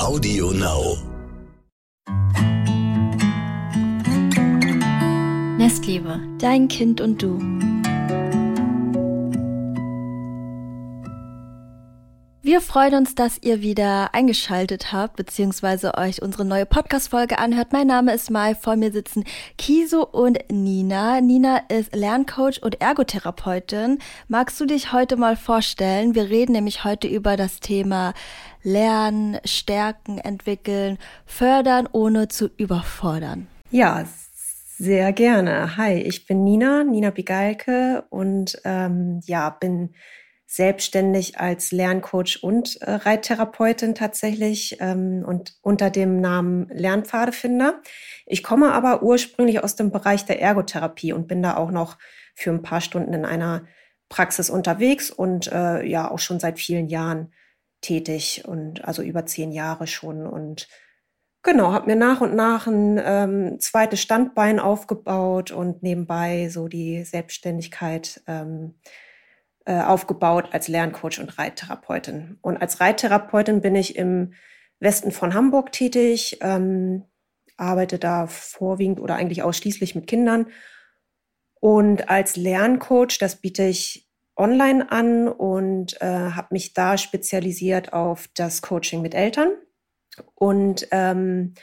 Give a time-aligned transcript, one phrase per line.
[0.00, 0.96] Audio Now.
[5.58, 7.38] Nestliebe, dein Kind und du.
[12.50, 17.72] Wir freuen uns, dass ihr wieder eingeschaltet habt, beziehungsweise euch unsere neue Podcast-Folge anhört.
[17.72, 19.22] Mein Name ist Mai, vor mir sitzen
[19.56, 21.20] Kiso und Nina.
[21.20, 24.00] Nina ist Lerncoach und Ergotherapeutin.
[24.26, 26.16] Magst du dich heute mal vorstellen?
[26.16, 28.14] Wir reden nämlich heute über das Thema
[28.64, 33.46] Lernen, Stärken, entwickeln, fördern, ohne zu überfordern.
[33.70, 34.04] Ja,
[34.76, 35.76] sehr gerne.
[35.76, 39.94] Hi, ich bin Nina, Nina Bigalke und ähm, ja, bin
[40.52, 47.80] selbstständig als Lerncoach und äh, Reittherapeutin tatsächlich ähm, und unter dem Namen Lernpfadefinder.
[48.26, 51.98] Ich komme aber ursprünglich aus dem Bereich der Ergotherapie und bin da auch noch
[52.34, 53.62] für ein paar Stunden in einer
[54.08, 57.32] Praxis unterwegs und äh, ja auch schon seit vielen Jahren
[57.80, 60.66] tätig und also über zehn Jahre schon und
[61.44, 67.04] genau habe mir nach und nach ein ähm, zweites Standbein aufgebaut und nebenbei so die
[67.04, 68.74] Selbstständigkeit ähm,
[69.66, 72.38] äh, aufgebaut als Lerncoach und Reittherapeutin.
[72.40, 74.32] Und als Reittherapeutin bin ich im
[74.78, 77.04] Westen von Hamburg tätig, ähm,
[77.56, 80.46] arbeite da vorwiegend oder eigentlich ausschließlich mit Kindern.
[81.60, 88.28] Und als Lerncoach, das biete ich online an und äh, habe mich da spezialisiert auf
[88.34, 89.52] das Coaching mit Eltern.
[90.34, 91.54] Und ähm,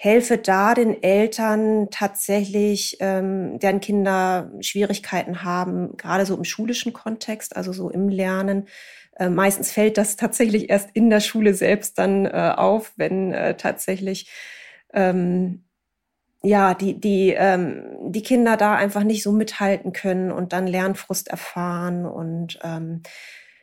[0.00, 7.56] helfe da den Eltern tatsächlich, ähm, deren Kinder Schwierigkeiten haben, gerade so im schulischen Kontext,
[7.56, 8.68] also so im Lernen.
[9.16, 13.56] Äh, meistens fällt das tatsächlich erst in der Schule selbst dann äh, auf, wenn äh,
[13.56, 14.30] tatsächlich
[14.94, 15.64] ähm,
[16.44, 21.26] ja, die, die, ähm, die Kinder da einfach nicht so mithalten können und dann Lernfrust
[21.26, 22.06] erfahren.
[22.06, 23.02] Und ähm,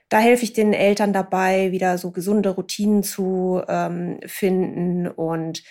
[0.10, 5.64] da helfe ich den Eltern dabei, wieder so gesunde Routinen zu ähm, finden und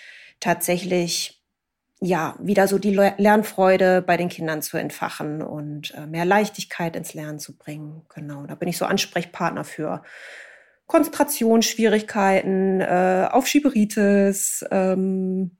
[0.45, 1.43] tatsächlich
[1.99, 7.15] ja wieder so die Lernfreude bei den Kindern zu entfachen und äh, mehr Leichtigkeit ins
[7.15, 8.03] Lernen zu bringen.
[8.13, 10.03] Genau, da bin ich so Ansprechpartner für
[10.85, 15.57] Konzentrationsschwierigkeiten, äh, Aufschieberitis, ähm,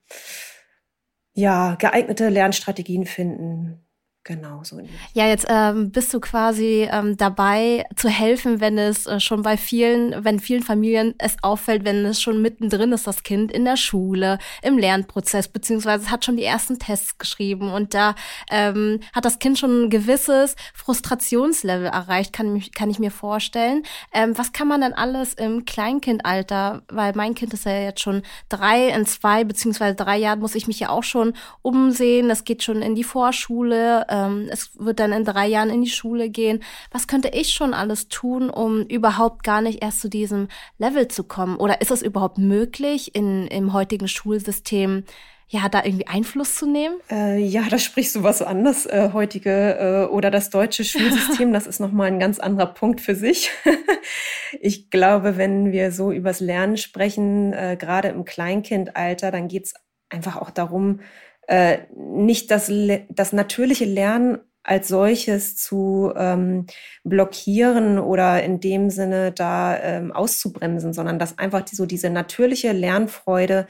[1.34, 3.85] ja, geeignete Lernstrategien finden.
[4.28, 4.80] Genau, so.
[5.14, 9.56] Ja, jetzt ähm, bist du quasi ähm, dabei zu helfen, wenn es äh, schon bei
[9.56, 13.78] vielen, wenn vielen Familien es auffällt, wenn es schon mittendrin ist, das Kind in der
[13.78, 18.16] Schule, im Lernprozess, beziehungsweise hat schon die ersten Tests geschrieben und da
[18.50, 23.84] ähm, hat das Kind schon ein gewisses Frustrationslevel erreicht, kann, kann ich mir vorstellen.
[24.12, 28.24] Ähm, was kann man denn alles im Kleinkindalter, weil mein Kind ist ja jetzt schon
[28.50, 32.64] drei, in zwei beziehungsweise drei Jahren muss ich mich ja auch schon umsehen, das geht
[32.64, 36.64] schon in die Vorschule, ähm, es wird dann in drei Jahren in die Schule gehen.
[36.92, 41.24] Was könnte ich schon alles tun, um überhaupt gar nicht erst zu diesem Level zu
[41.24, 41.58] kommen?
[41.58, 45.04] Oder ist es überhaupt möglich, in, im heutigen Schulsystem
[45.48, 46.96] ja, da irgendwie Einfluss zu nehmen?
[47.12, 51.54] Äh, ja, da sprichst du was an, das äh, heutige äh, oder das deutsche Schulsystem.
[51.54, 53.52] das ist nochmal ein ganz anderer Punkt für sich.
[54.60, 59.74] ich glaube, wenn wir so übers Lernen sprechen, äh, gerade im Kleinkindalter, dann geht's
[60.10, 61.02] einfach auch darum,
[61.48, 62.72] äh, nicht das,
[63.10, 66.66] das natürliche Lernen als solches zu ähm,
[67.04, 72.72] blockieren oder in dem Sinne da ähm, auszubremsen, sondern dass einfach die, so diese natürliche
[72.72, 73.68] Lernfreude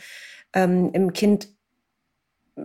[0.53, 1.49] ähm, im Kind
[2.55, 2.61] äh,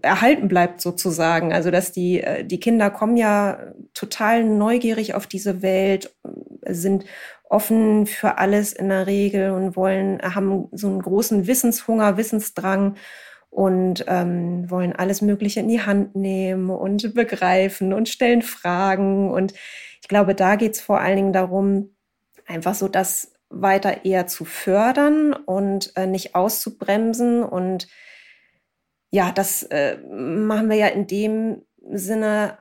[0.00, 1.52] erhalten bleibt sozusagen.
[1.52, 3.58] Also dass die, äh, die Kinder kommen ja
[3.94, 6.14] total neugierig auf diese Welt,
[6.68, 7.04] sind
[7.48, 12.96] offen für alles in der Regel und wollen, haben so einen großen Wissenshunger, Wissensdrang
[13.50, 19.30] und ähm, wollen alles Mögliche in die Hand nehmen und begreifen und stellen Fragen.
[19.30, 19.54] Und
[20.02, 21.96] ich glaube, da geht es vor allen Dingen darum,
[22.46, 27.42] einfach so das weiter eher zu fördern und äh, nicht auszubremsen.
[27.42, 27.88] Und
[29.10, 32.58] ja, das äh, machen wir ja in dem Sinne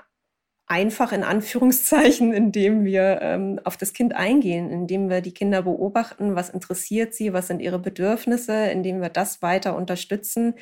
[0.67, 6.35] einfach in Anführungszeichen, indem wir ähm, auf das Kind eingehen, indem wir die Kinder beobachten,
[6.35, 10.55] was interessiert sie, was sind ihre Bedürfnisse, indem wir das weiter unterstützen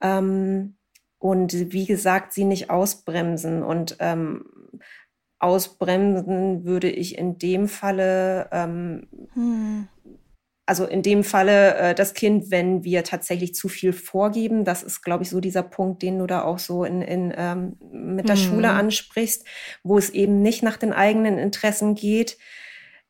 [0.00, 0.76] ähm,
[1.18, 3.62] und wie gesagt, sie nicht ausbremsen.
[3.62, 4.46] Und ähm,
[5.38, 9.88] ausbremsen würde ich in dem Falle ähm, hm
[10.70, 15.02] also in dem Falle äh, das Kind, wenn wir tatsächlich zu viel vorgeben, das ist,
[15.02, 18.36] glaube ich, so dieser Punkt, den du da auch so in, in ähm, mit der
[18.36, 18.40] mhm.
[18.40, 19.44] Schule ansprichst,
[19.82, 22.38] wo es eben nicht nach den eigenen Interessen geht.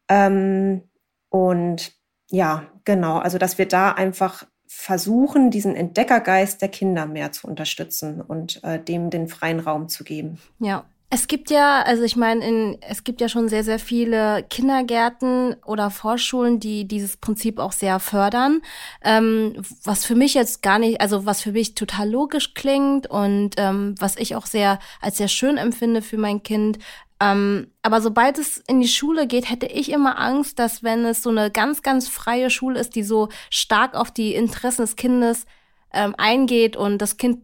[0.08, 0.88] Ähm,
[1.28, 1.92] und
[2.30, 8.22] ja, genau, also dass wir da einfach versuchen, diesen Entdeckergeist der Kinder mehr zu unterstützen
[8.22, 10.38] und äh, dem den freien Raum zu geben.
[10.60, 15.56] Ja, Es gibt ja, also ich meine, es gibt ja schon sehr, sehr viele Kindergärten
[15.66, 18.62] oder Vorschulen, die dieses Prinzip auch sehr fördern.
[19.02, 23.56] Ähm, was für mich jetzt gar nicht, also was für mich total logisch klingt und
[23.56, 26.78] ähm, was ich auch sehr als sehr schön empfinde für mein Kind.
[27.20, 31.24] Ähm, aber sobald es in die Schule geht, hätte ich immer Angst, dass wenn es
[31.24, 35.44] so eine ganz, ganz freie Schule ist, die so stark auf die Interessen des Kindes
[35.92, 37.40] ähm, eingeht und das Kind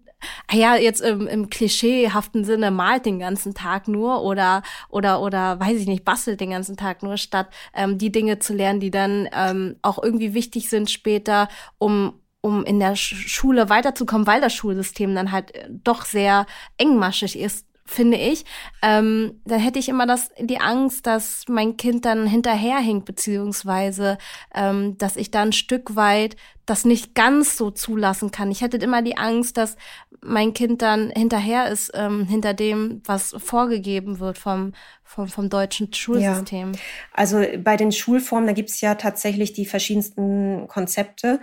[0.48, 5.60] ah ja, jetzt im, im klischeehaften Sinne malt den ganzen Tag nur oder oder oder
[5.60, 8.90] weiß ich nicht, bastelt den ganzen Tag nur, statt ähm, die Dinge zu lernen, die
[8.90, 14.54] dann ähm, auch irgendwie wichtig sind später, um um in der Schule weiterzukommen, weil das
[14.54, 16.46] Schulsystem dann halt äh, doch sehr
[16.78, 18.44] engmaschig ist finde ich,
[18.82, 24.18] ähm, dann hätte ich immer das, die Angst, dass mein Kind dann hinterherhinkt, beziehungsweise
[24.54, 26.36] ähm, dass ich da ein Stück weit
[26.66, 28.50] das nicht ganz so zulassen kann.
[28.50, 29.76] Ich hätte immer die Angst, dass
[30.20, 34.72] mein Kind dann hinterher ist, ähm, hinter dem, was vorgegeben wird vom,
[35.04, 36.72] vom, vom deutschen Schulsystem.
[36.72, 36.80] Ja.
[37.12, 41.40] Also bei den Schulformen, da gibt's ja tatsächlich die verschiedensten Konzepte.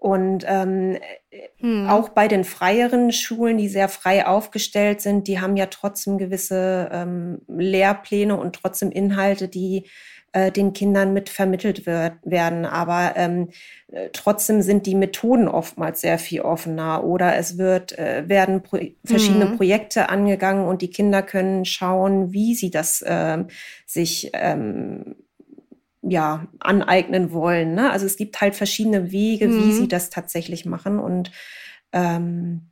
[0.00, 0.96] Und ähm,
[1.58, 1.86] hm.
[1.86, 6.88] auch bei den freieren Schulen, die sehr frei aufgestellt sind, die haben ja trotzdem gewisse
[6.90, 9.84] ähm, Lehrpläne und trotzdem Inhalte, die
[10.32, 12.64] äh, den Kindern mit vermittelt wird, werden.
[12.64, 13.50] Aber ähm,
[13.92, 18.78] äh, trotzdem sind die Methoden oftmals sehr viel offener oder es wird, äh, werden pro
[19.04, 19.56] verschiedene mhm.
[19.58, 23.44] Projekte angegangen und die Kinder können schauen, wie sie das äh,
[23.84, 25.16] sich ähm,
[26.02, 27.74] ja, aneignen wollen.
[27.74, 27.90] Ne?
[27.90, 29.64] Also es gibt halt verschiedene Wege, mhm.
[29.64, 31.30] wie sie das tatsächlich machen und
[31.92, 32.70] ähm,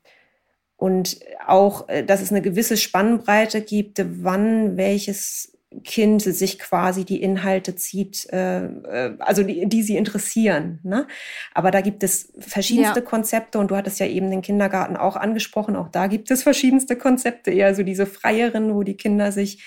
[0.76, 7.20] und auch, äh, dass es eine gewisse Spannbreite gibt, wann welches Kind sich quasi die
[7.20, 10.78] Inhalte zieht, äh, äh, also die, die sie interessieren.
[10.82, 11.06] Ne?
[11.52, 13.04] Aber da gibt es verschiedenste ja.
[13.04, 15.76] Konzepte und du hattest ja eben den Kindergarten auch angesprochen.
[15.76, 19.62] Auch da gibt es verschiedenste Konzepte, eher so diese freieren, wo die Kinder sich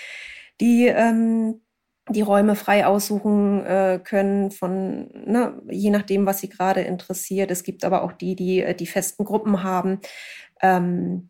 [0.60, 1.62] die ähm,
[2.09, 7.51] die Räume frei aussuchen äh, können von, ne, je nachdem, was sie gerade interessiert.
[7.51, 10.00] Es gibt aber auch die, die äh, die festen Gruppen haben.
[10.62, 11.30] Ähm,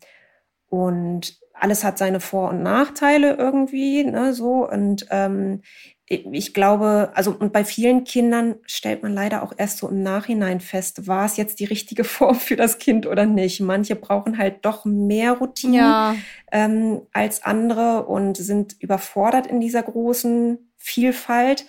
[0.69, 4.67] und alles hat seine Vor- und Nachteile irgendwie, ne, so.
[4.67, 5.61] Und ähm,
[6.07, 10.59] ich glaube, also und bei vielen Kindern stellt man leider auch erst so im Nachhinein
[10.59, 13.61] fest, war es jetzt die richtige Form für das Kind oder nicht.
[13.61, 16.15] Manche brauchen halt doch mehr Routine ja.
[16.51, 21.65] ähm, als andere und sind überfordert in dieser großen Vielfalt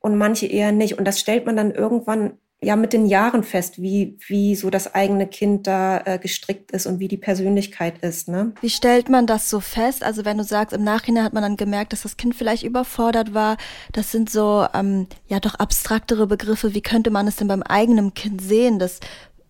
[0.00, 0.98] und manche eher nicht.
[0.98, 4.94] Und das stellt man dann irgendwann ja mit den Jahren fest, wie, wie so das
[4.94, 8.28] eigene Kind da äh, gestrickt ist und wie die Persönlichkeit ist.
[8.28, 8.52] Ne?
[8.60, 10.02] Wie stellt man das so fest?
[10.02, 13.32] Also wenn du sagst, im Nachhinein hat man dann gemerkt, dass das Kind vielleicht überfordert
[13.32, 13.58] war.
[13.92, 16.74] Das sind so ähm, ja doch abstraktere Begriffe.
[16.74, 18.98] Wie könnte man es denn beim eigenen Kind sehen, dass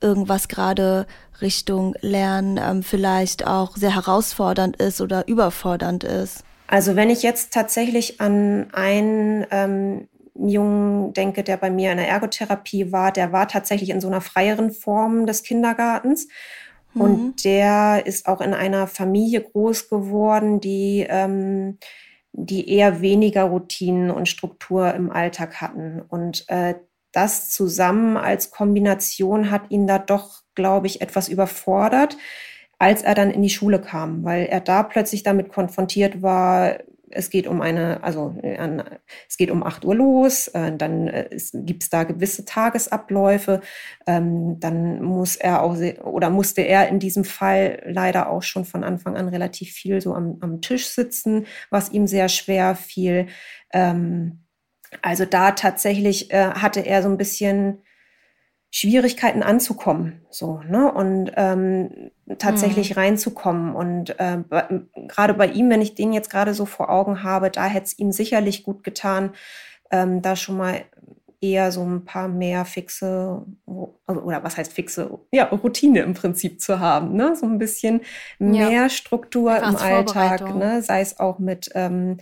[0.03, 1.07] irgendwas gerade
[1.41, 6.45] Richtung Lernen ähm, vielleicht auch sehr herausfordernd ist oder überfordernd ist?
[6.67, 10.09] Also wenn ich jetzt tatsächlich an einen ähm,
[10.39, 14.21] Jungen denke, der bei mir in der Ergotherapie war, der war tatsächlich in so einer
[14.21, 16.29] freieren Form des Kindergartens.
[16.95, 17.01] Mhm.
[17.01, 21.79] Und der ist auch in einer Familie groß geworden, die, ähm,
[22.33, 26.03] die eher weniger Routinen und Struktur im Alltag hatten.
[26.09, 26.75] Und äh,
[27.13, 32.17] das zusammen als Kombination hat ihn da doch, glaube ich, etwas überfordert
[32.79, 36.79] als er dann in die Schule kam, weil er da plötzlich damit konfrontiert war,
[37.11, 38.57] es geht um eine, also äh,
[39.29, 43.61] es geht um 8 Uhr los, äh, dann äh, gibt es da gewisse Tagesabläufe,
[44.07, 48.85] ähm, dann muss er auch oder musste er in diesem Fall leider auch schon von
[48.85, 53.27] Anfang an relativ viel so am, am Tisch sitzen, was ihm sehr schwer fiel.
[53.73, 54.45] Ähm,
[55.03, 57.83] also da tatsächlich äh, hatte er so ein bisschen
[58.71, 60.93] Schwierigkeiten anzukommen, so, ne?
[60.93, 63.01] Und ähm, tatsächlich mhm.
[63.01, 63.75] reinzukommen.
[63.75, 64.39] Und äh,
[65.09, 67.99] gerade bei ihm, wenn ich den jetzt gerade so vor Augen habe, da hätte es
[67.99, 69.33] ihm sicherlich gut getan,
[69.91, 70.83] ähm, da schon mal
[71.41, 73.47] eher so ein paar mehr fixe,
[74.07, 77.37] also, oder was heißt fixe, ja, Routine im Prinzip zu haben, ne?
[77.37, 78.03] So ein bisschen
[78.39, 78.89] mehr ja.
[78.91, 80.83] Struktur im Alltag, ne?
[80.83, 82.19] Sei es auch mit ähm,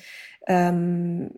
[0.46, 1.30] ähm,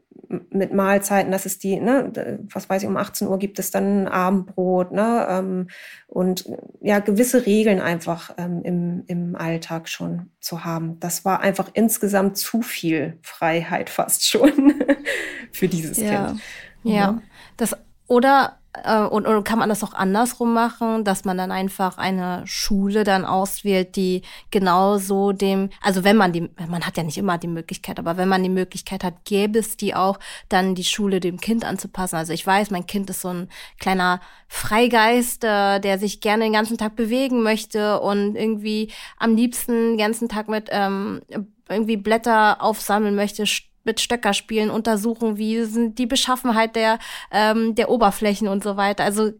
[0.50, 4.06] mit Mahlzeiten, das ist die, ne, was weiß ich, um 18 Uhr gibt es dann
[4.06, 5.68] Abendbrot, ne, ähm,
[6.06, 6.44] und
[6.80, 11.00] ja, gewisse Regeln einfach ähm, im, im Alltag schon zu haben.
[11.00, 14.74] Das war einfach insgesamt zu viel Freiheit fast schon
[15.52, 16.26] für dieses ja.
[16.26, 16.40] Kind.
[16.82, 17.22] Ja, ja.
[17.56, 21.98] das oder äh, und, und kann man das auch andersrum machen, dass man dann einfach
[21.98, 27.18] eine Schule dann auswählt, die genauso dem, also wenn man die, man hat ja nicht
[27.18, 30.18] immer die Möglichkeit, aber wenn man die Möglichkeit hat, gäbe es die auch,
[30.48, 32.16] dann die Schule dem Kind anzupassen.
[32.16, 36.52] Also ich weiß, mein Kind ist so ein kleiner Freigeist, äh, der sich gerne den
[36.52, 41.20] ganzen Tag bewegen möchte und irgendwie am liebsten den ganzen Tag mit ähm,
[41.68, 43.44] irgendwie Blätter aufsammeln möchte,
[43.84, 46.98] mit Stöcker spielen, untersuchen, wie sind die Beschaffenheit der,
[47.30, 49.04] ähm, der Oberflächen und so weiter.
[49.04, 49.32] Also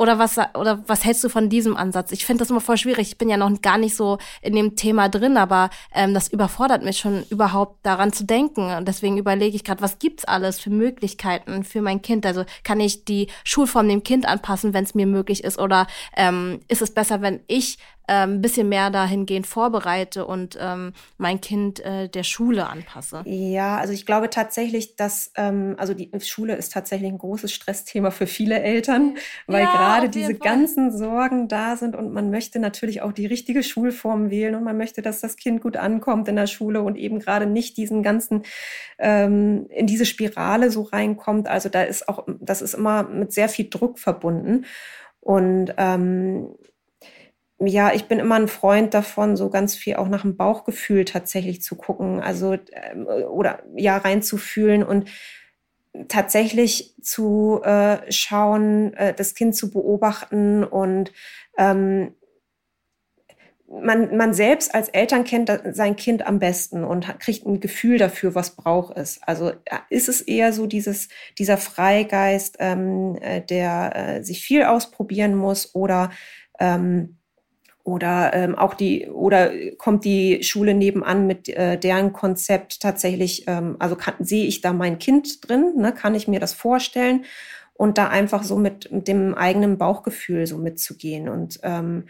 [0.00, 2.12] oder was, oder was hältst du von diesem Ansatz?
[2.12, 3.08] Ich finde das immer voll schwierig.
[3.08, 6.82] Ich bin ja noch gar nicht so in dem Thema drin, aber ähm, das überfordert
[6.82, 8.74] mich schon überhaupt daran zu denken.
[8.76, 12.24] Und deswegen überlege ich gerade, was gibt's alles für Möglichkeiten für mein Kind?
[12.24, 15.58] Also kann ich die Schulform dem Kind anpassen, wenn es mir möglich ist?
[15.58, 17.78] Oder ähm, ist es besser, wenn ich
[18.10, 23.22] ähm, ein bisschen mehr dahingehend vorbereite und ähm, mein Kind äh, der Schule anpasse.
[23.24, 28.10] Ja, also ich glaube tatsächlich, dass, ähm, also die Schule ist tatsächlich ein großes Stressthema
[28.10, 30.38] für viele Eltern, weil ja, gerade diese Fall.
[30.38, 34.76] ganzen Sorgen da sind und man möchte natürlich auch die richtige Schulform wählen und man
[34.76, 38.42] möchte, dass das Kind gut ankommt in der Schule und eben gerade nicht diesen ganzen,
[38.98, 41.46] ähm, in diese Spirale so reinkommt.
[41.46, 44.64] Also da ist auch, das ist immer mit sehr viel Druck verbunden.
[45.20, 46.54] Und ähm,
[47.62, 51.62] ja, ich bin immer ein Freund davon, so ganz viel auch nach dem Bauchgefühl tatsächlich
[51.62, 55.08] zu gucken, also ähm, oder ja reinzufühlen und
[56.08, 61.12] tatsächlich zu äh, schauen, äh, das Kind zu beobachten und
[61.58, 62.14] ähm,
[63.70, 68.34] man, man selbst als Eltern kennt sein Kind am besten und kriegt ein Gefühl dafür,
[68.34, 69.22] was braucht es.
[69.22, 74.64] Also äh, ist es eher so dieses, dieser Freigeist, ähm, äh, der äh, sich viel
[74.64, 76.10] ausprobieren muss oder
[76.58, 77.19] ähm,
[77.90, 83.76] oder ähm, auch die, oder kommt die Schule nebenan mit äh, deren Konzept tatsächlich, ähm,
[83.78, 85.92] also kann, sehe ich da mein Kind drin, ne?
[85.92, 87.24] kann ich mir das vorstellen?
[87.74, 92.04] Und da einfach so mit, mit dem eigenen Bauchgefühl so mitzugehen und, ähm,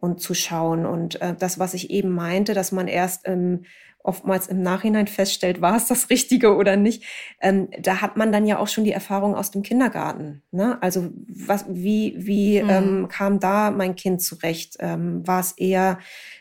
[0.00, 0.84] und zu schauen.
[0.84, 3.62] Und äh, das, was ich eben meinte, dass man erst ähm,
[4.02, 7.04] oftmals im Nachhinein feststellt, war es das Richtige oder nicht.
[7.40, 10.42] Ähm, da hat man dann ja auch schon die Erfahrung aus dem Kindergarten.
[10.50, 10.78] Ne?
[10.82, 12.70] Also was, wie, wie mhm.
[12.70, 14.76] ähm, kam da mein Kind zurecht?
[14.80, 15.98] Ähm, war es eher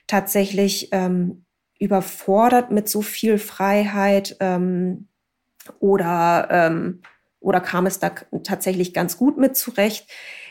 [0.08, 1.46] tatsächlich ähm,
[1.80, 5.08] überfordert mit so viel Freiheit ähm,
[5.80, 7.02] oder, ähm,
[7.40, 8.12] oder kam es da
[8.44, 10.08] tatsächlich ganz gut mit zurecht?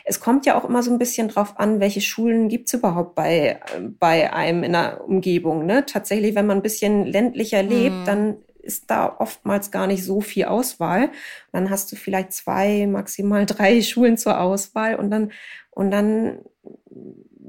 [0.09, 3.59] Es kommt ja auch immer so ein bisschen drauf an, welche Schulen gibt's überhaupt bei,
[3.99, 5.67] bei einem in der Umgebung.
[5.67, 5.85] Ne?
[5.85, 8.05] Tatsächlich, wenn man ein bisschen ländlicher lebt, mhm.
[8.05, 11.11] dann ist da oftmals gar nicht so viel Auswahl.
[11.51, 15.31] Dann hast du vielleicht zwei, maximal drei Schulen zur Auswahl und dann,
[15.69, 16.39] und dann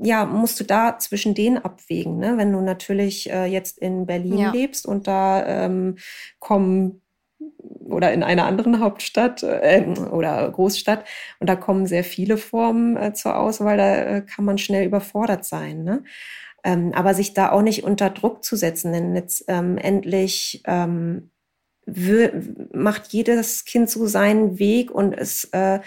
[0.03, 2.19] ja, musst du da zwischen denen abwägen.
[2.19, 2.35] Ne?
[2.37, 4.53] Wenn du natürlich äh, jetzt in Berlin ja.
[4.53, 5.97] lebst und da ähm,
[6.39, 7.00] kommen
[7.85, 11.05] oder in einer anderen Hauptstadt äh, oder Großstadt.
[11.39, 15.45] Und da kommen sehr viele Formen äh, zur Auswahl, da äh, kann man schnell überfordert
[15.45, 15.85] sein.
[15.85, 16.05] Ne?
[16.63, 19.79] Ähm, aber sich da auch nicht unter Druck zu setzen, denn jetzt ähm,
[20.67, 21.31] ähm,
[22.73, 25.81] macht jedes Kind so seinen Weg und es äh,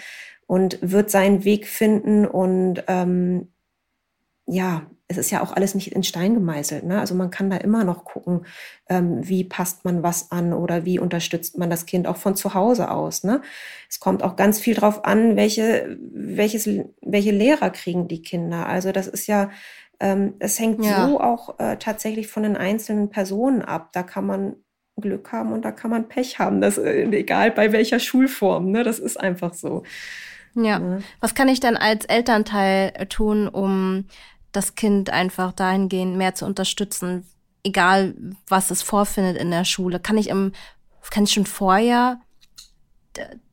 [0.46, 3.48] und wird seinen Weg finden und ähm,
[4.46, 6.84] ja, es ist ja auch alles nicht in Stein gemeißelt.
[6.84, 6.98] Ne?
[7.00, 8.46] Also man kann da immer noch gucken,
[8.88, 12.54] ähm, wie passt man was an oder wie unterstützt man das Kind auch von zu
[12.54, 13.24] Hause aus.
[13.24, 13.42] Ne?
[13.88, 16.68] Es kommt auch ganz viel drauf an, welche, welches,
[17.02, 18.66] welche Lehrer kriegen die Kinder.
[18.66, 19.50] Also das ist ja,
[20.00, 21.06] ähm, es hängt ja.
[21.06, 23.90] so auch äh, tatsächlich von den einzelnen Personen ab.
[23.92, 24.56] Da kann man
[25.00, 26.60] Glück haben und da kann man Pech haben.
[26.60, 28.70] Das, äh, egal bei welcher Schulform.
[28.70, 28.84] Ne?
[28.84, 29.82] Das ist einfach so.
[30.54, 30.78] Ja.
[30.78, 30.98] ja.
[31.20, 34.06] Was kann ich dann als Elternteil tun, um
[34.54, 37.26] das Kind einfach dahingehend mehr zu unterstützen,
[37.64, 38.14] egal
[38.48, 40.00] was es vorfindet in der Schule.
[40.00, 40.52] Kann ich im,
[41.10, 42.20] kann ich schon vorher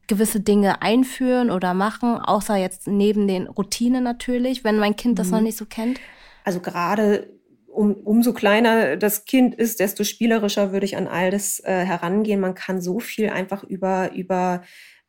[0.07, 5.27] gewisse Dinge einführen oder machen, außer jetzt neben den Routinen natürlich, wenn mein Kind das
[5.27, 5.33] mhm.
[5.33, 5.99] noch nicht so kennt?
[6.43, 7.29] Also gerade
[7.67, 12.41] um, umso kleiner das Kind ist, desto spielerischer würde ich an all das äh, herangehen.
[12.41, 14.63] Man kann so viel einfach über, über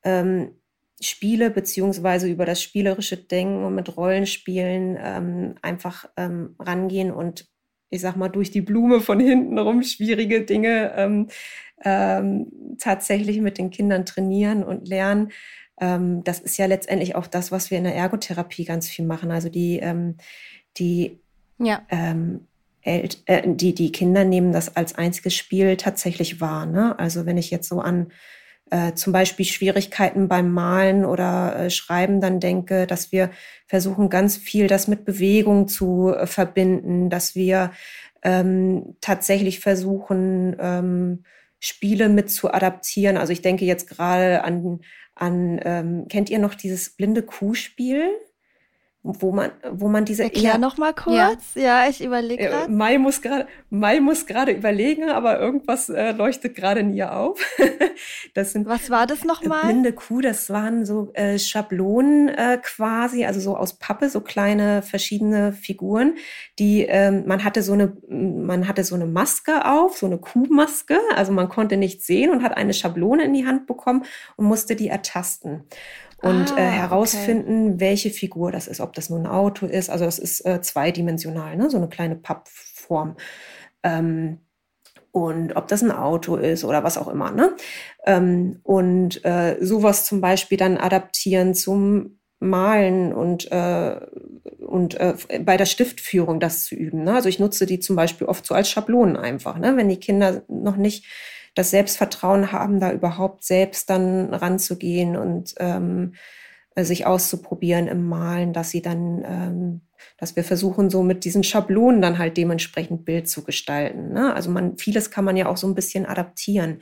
[0.04, 0.52] ähm,
[1.02, 7.46] Spiele beziehungsweise über das spielerische Denken und mit Rollenspielen ähm, einfach ähm, rangehen und
[7.90, 11.28] ich sag mal durch die Blume von hinten rum schwierige Dinge ähm,
[11.84, 15.30] ähm, tatsächlich mit den Kindern trainieren und lernen.
[15.80, 19.30] Ähm, das ist ja letztendlich auch das, was wir in der Ergotherapie ganz viel machen.
[19.30, 20.16] Also die, ähm,
[20.78, 21.18] die,
[21.58, 21.82] ja.
[21.90, 22.46] ähm,
[22.82, 23.08] äh,
[23.44, 26.66] die, die Kinder nehmen das als einziges Spiel tatsächlich wahr.
[26.66, 26.98] Ne?
[26.98, 28.10] Also wenn ich jetzt so an
[28.72, 33.30] äh, zum Beispiel Schwierigkeiten beim Malen oder äh, Schreiben dann denke, dass wir
[33.66, 37.72] versuchen ganz viel das mit Bewegung zu äh, verbinden, dass wir
[38.22, 41.24] ähm, tatsächlich versuchen, ähm,
[41.60, 43.18] Spiele mit zu adaptieren.
[43.18, 44.80] Also ich denke jetzt gerade an,
[45.14, 48.08] an ähm, kennt ihr noch dieses blinde Kuhspiel?
[49.04, 51.54] Wo man, wo man diese Erklär noch mal kurz.
[51.54, 52.66] Ja, ja ich überlege gerade.
[52.66, 57.12] Äh, Mai muss gerade, Mai muss gerade überlegen, aber irgendwas äh, leuchtet gerade in ihr
[57.16, 57.40] auf.
[58.34, 59.64] das sind Was war das noch mal?
[59.64, 60.20] Blinde Kuh.
[60.20, 66.14] Das waren so äh, Schablonen äh, quasi, also so aus Pappe, so kleine verschiedene Figuren,
[66.60, 71.00] die ähm, man hatte so eine, man hatte so eine Maske auf, so eine Kuhmaske.
[71.16, 74.04] Also man konnte nichts sehen und hat eine Schablone in die Hand bekommen
[74.36, 75.64] und musste die ertasten
[76.22, 77.80] und äh, ah, äh, herausfinden, okay.
[77.80, 79.90] welche Figur das ist, ob das nur ein Auto ist.
[79.90, 81.68] Also das ist äh, zweidimensional, ne?
[81.68, 83.16] so eine kleine Pappform.
[83.82, 84.38] Ähm,
[85.10, 87.30] und ob das ein Auto ist oder was auch immer.
[87.32, 87.54] Ne?
[88.06, 94.00] Ähm, und äh, sowas zum Beispiel dann adaptieren zum Malen und, äh,
[94.58, 95.14] und äh,
[95.44, 97.04] bei der Stiftführung das zu üben.
[97.04, 97.14] Ne?
[97.14, 99.76] Also ich nutze die zum Beispiel oft so als Schablonen einfach, ne?
[99.76, 101.04] wenn die Kinder noch nicht
[101.54, 106.14] das Selbstvertrauen haben, da überhaupt selbst dann ranzugehen und ähm,
[106.76, 109.80] sich auszuprobieren im Malen, dass sie dann, ähm,
[110.16, 114.12] dass wir versuchen, so mit diesen Schablonen dann halt dementsprechend Bild zu gestalten.
[114.12, 114.32] Ne?
[114.34, 116.80] Also man, vieles kann man ja auch so ein bisschen adaptieren.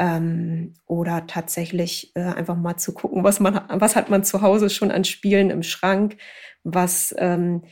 [0.00, 4.70] Ähm, oder tatsächlich äh, einfach mal zu gucken, was man, was hat man zu Hause
[4.70, 6.16] schon an Spielen im Schrank,
[6.64, 7.62] was ähm,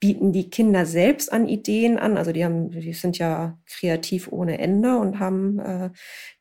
[0.00, 2.16] bieten die Kinder selbst an Ideen an.
[2.16, 5.90] Also die haben, die sind ja kreativ ohne Ende und haben äh,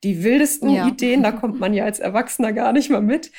[0.04, 0.88] die wildesten ja.
[0.88, 1.24] Ideen.
[1.24, 3.32] Da kommt man ja als Erwachsener gar nicht mehr mit.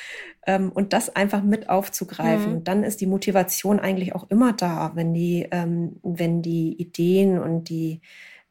[0.47, 2.55] Ähm, und das einfach mit aufzugreifen.
[2.57, 2.65] Mhm.
[2.65, 7.69] dann ist die Motivation eigentlich auch immer da, wenn die, ähm, wenn die Ideen und
[7.69, 8.01] die,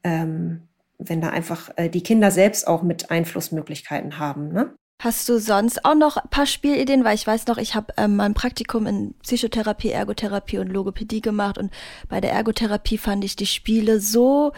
[0.04, 4.50] ähm, wenn da einfach äh, die Kinder selbst auch mit Einflussmöglichkeiten haben.
[4.50, 4.74] Ne?
[5.08, 7.06] Hast du sonst auch noch ein paar Spielideen?
[7.06, 11.58] Weil ich weiß noch, ich habe ähm, mein Praktikum in Psychotherapie, Ergotherapie und Logopädie gemacht
[11.58, 11.72] und
[12.10, 14.52] bei der Ergotherapie fand ich die Spiele so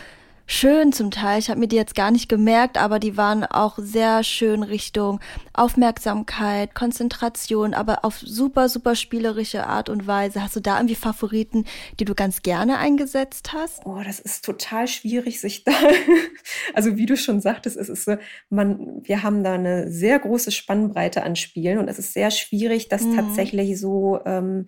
[0.50, 1.40] schön zum Teil.
[1.40, 5.20] Ich habe mir die jetzt gar nicht gemerkt, aber die waren auch sehr schön Richtung
[5.54, 10.42] Aufmerksamkeit, Konzentration, aber auf super, super spielerische Art und Weise.
[10.42, 11.66] Hast du da irgendwie Favoriten,
[12.00, 13.86] die du ganz gerne eingesetzt hast?
[13.86, 15.72] Oh, das ist total schwierig, sich da,
[16.74, 18.18] also wie du schon sagtest, es ist so,
[18.50, 22.90] man, wir haben da eine sehr große Spannbreite an Spielen und es ist sehr schwierig,
[22.90, 23.16] das mhm.
[23.16, 24.68] tatsächlich so ähm,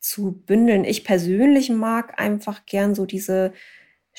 [0.00, 0.84] zu bündeln.
[0.84, 3.52] Ich persönlich mag einfach gern so diese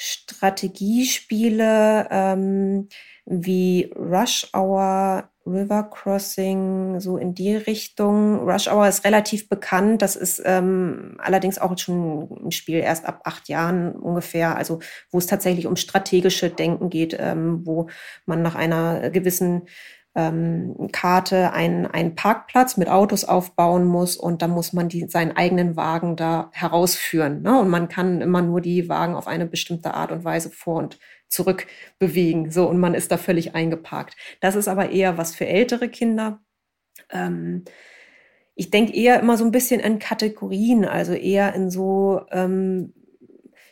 [0.02, 2.88] Strategiespiele ähm,
[3.26, 8.50] wie Rush Hour, River Crossing, so in die Richtung.
[8.50, 10.02] Rush Hour ist relativ bekannt.
[10.02, 14.80] Das ist ähm, allerdings auch schon ein Spiel erst ab acht Jahren ungefähr, also
[15.12, 17.90] wo es tatsächlich um strategische Denken geht, ähm, wo
[18.26, 19.64] man nach einer gewissen
[20.20, 25.32] ähm, Karte einen, einen Parkplatz mit Autos aufbauen muss und da muss man die, seinen
[25.32, 27.42] eigenen Wagen da herausführen.
[27.42, 27.60] Ne?
[27.60, 31.00] Und man kann immer nur die Wagen auf eine bestimmte Art und Weise vor und
[31.30, 31.68] zurück
[32.00, 32.52] bewegen.
[32.52, 34.18] So, und man ist da völlig eingeparkt.
[34.42, 36.42] Das ist aber eher was für ältere Kinder.
[37.12, 37.64] Ähm,
[38.56, 42.94] ich denke eher immer so ein bisschen in Kategorien, also eher in so ähm,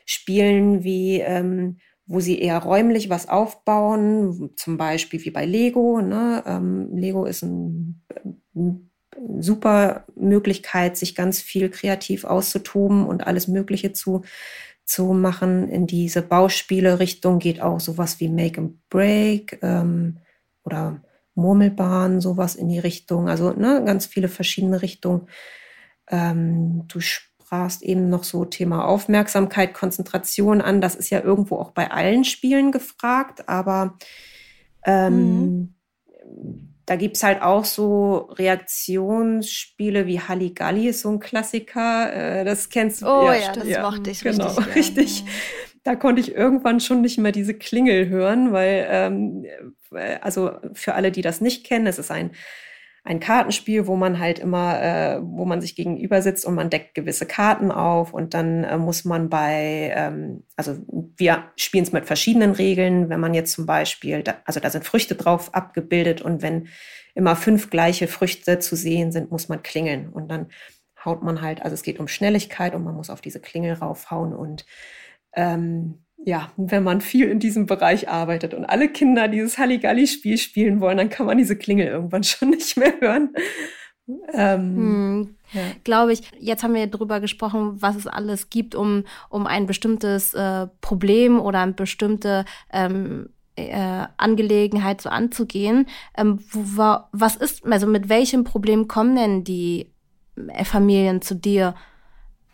[0.06, 6.02] Spielen wie ähm, wo sie eher räumlich was aufbauen, zum Beispiel wie bei Lego.
[6.02, 6.42] Ne?
[6.46, 8.02] Ähm, Lego ist ein,
[8.56, 8.90] ein
[9.40, 14.24] super Möglichkeit, sich ganz viel kreativ auszutoben und alles Mögliche zu,
[14.86, 15.70] zu machen.
[15.70, 20.18] In diese Bauspiele-Richtung geht auch sowas wie Make and Break ähm,
[20.64, 21.02] oder
[21.36, 23.28] Murmelbahn, sowas in die Richtung.
[23.28, 25.28] Also ne, ganz viele verschiedene Richtungen.
[26.10, 27.00] Ähm, du
[27.48, 30.82] sprachst eben noch so Thema Aufmerksamkeit, Konzentration an.
[30.82, 33.98] Das ist ja irgendwo auch bei allen Spielen gefragt, aber
[34.86, 35.74] ähm, mhm.
[36.86, 42.12] da gibt es halt auch so Reaktionsspiele wie Halligalli ist so ein Klassiker.
[42.14, 43.08] Äh, das kennst du.
[43.08, 44.76] Oh ja, ja das ja, mochte ich genau, richtig.
[44.76, 45.24] richtig.
[45.86, 49.46] Da konnte ich irgendwann schon nicht mehr diese Klingel hören, weil, ähm,
[49.94, 52.32] äh, also für alle, die das nicht kennen, es ist ein
[53.08, 56.94] ein Kartenspiel, wo man halt immer, äh, wo man sich gegenüber sitzt und man deckt
[56.94, 60.78] gewisse Karten auf und dann äh, muss man bei, ähm, also
[61.16, 63.10] wir spielen es mit verschiedenen Regeln.
[63.10, 66.68] Wenn man jetzt zum Beispiel, da, also da sind Früchte drauf abgebildet und wenn
[67.16, 70.48] immer fünf gleiche Früchte zu sehen sind, muss man klingeln und dann
[71.06, 74.34] haut man halt, also es geht um Schnelligkeit und man muss auf diese Klingel raufhauen
[74.34, 74.66] und
[75.34, 80.82] ähm, ja, wenn man viel in diesem Bereich arbeitet und alle Kinder dieses Halligalli-Spiel spielen
[80.82, 83.34] wollen, dann kann man diese Klingel irgendwann schon nicht mehr hören.
[84.34, 85.62] Ähm, hm, ja.
[85.84, 86.22] Glaube ich.
[86.40, 91.40] Jetzt haben wir darüber gesprochen, was es alles gibt, um, um ein bestimmtes äh, Problem
[91.40, 95.88] oder eine bestimmte ähm, äh, Angelegenheit so anzugehen.
[96.16, 99.92] Ähm, wo, was ist, also mit welchem Problem kommen denn die
[100.48, 101.76] äh, Familien zu dir?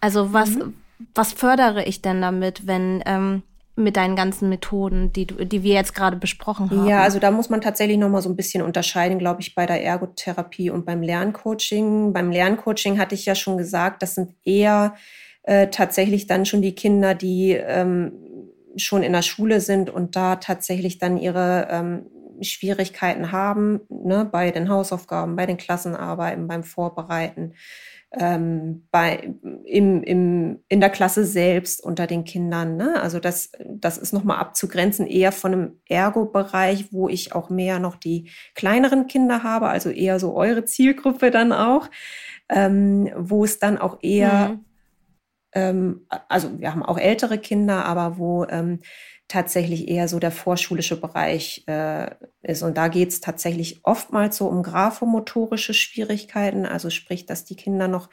[0.02, 0.74] Also was, mhm.
[1.14, 3.44] was fördere ich denn damit, wenn ähm,
[3.76, 6.88] mit deinen ganzen Methoden, die, du, die wir jetzt gerade besprochen haben?
[6.88, 9.66] Ja, also da muss man tatsächlich noch mal so ein bisschen unterscheiden, glaube ich, bei
[9.66, 12.14] der Ergotherapie und beim Lerncoaching.
[12.14, 14.94] Beim Lerncoaching hatte ich ja schon gesagt, das sind eher
[15.44, 18.14] äh, tatsächlich dann schon die Kinder, die ähm,
[18.76, 22.06] schon in der Schule sind und da tatsächlich dann ihre ähm,
[22.42, 27.54] Schwierigkeiten haben, ne, bei den Hausaufgaben, bei den Klassenarbeiten, beim Vorbereiten
[28.16, 29.34] ähm, bei,
[29.66, 32.78] im, im, in der Klasse selbst unter den Kindern.
[32.78, 33.02] Ne?
[33.02, 37.96] Also das, das ist nochmal abzugrenzen, eher von einem Ergo-Bereich, wo ich auch mehr noch
[37.96, 41.90] die kleineren Kinder habe, also eher so eure Zielgruppe dann auch,
[42.50, 44.66] ähm, wo es dann auch eher, mhm.
[45.54, 48.82] ähm, also wir haben auch ältere Kinder, aber wo ähm,
[49.28, 52.62] tatsächlich eher so der vorschulische Bereich äh, ist.
[52.62, 57.88] Und da geht es tatsächlich oftmals so um graphomotorische Schwierigkeiten, also sprich, dass die Kinder
[57.88, 58.10] noch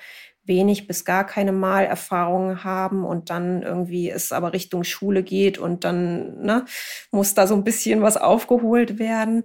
[0.50, 5.84] wenig bis gar keine Malerfahrungen haben und dann irgendwie es aber Richtung Schule geht und
[5.84, 6.66] dann ne,
[7.10, 9.44] muss da so ein bisschen was aufgeholt werden.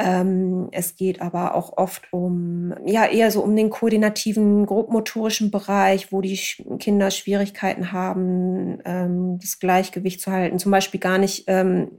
[0.00, 6.12] Ähm, es geht aber auch oft um, ja, eher so um den koordinativen, grobmotorischen Bereich,
[6.12, 6.38] wo die
[6.78, 10.60] Kinder Schwierigkeiten haben, ähm, das Gleichgewicht zu halten.
[10.60, 11.90] Zum Beispiel gar nicht, ähm,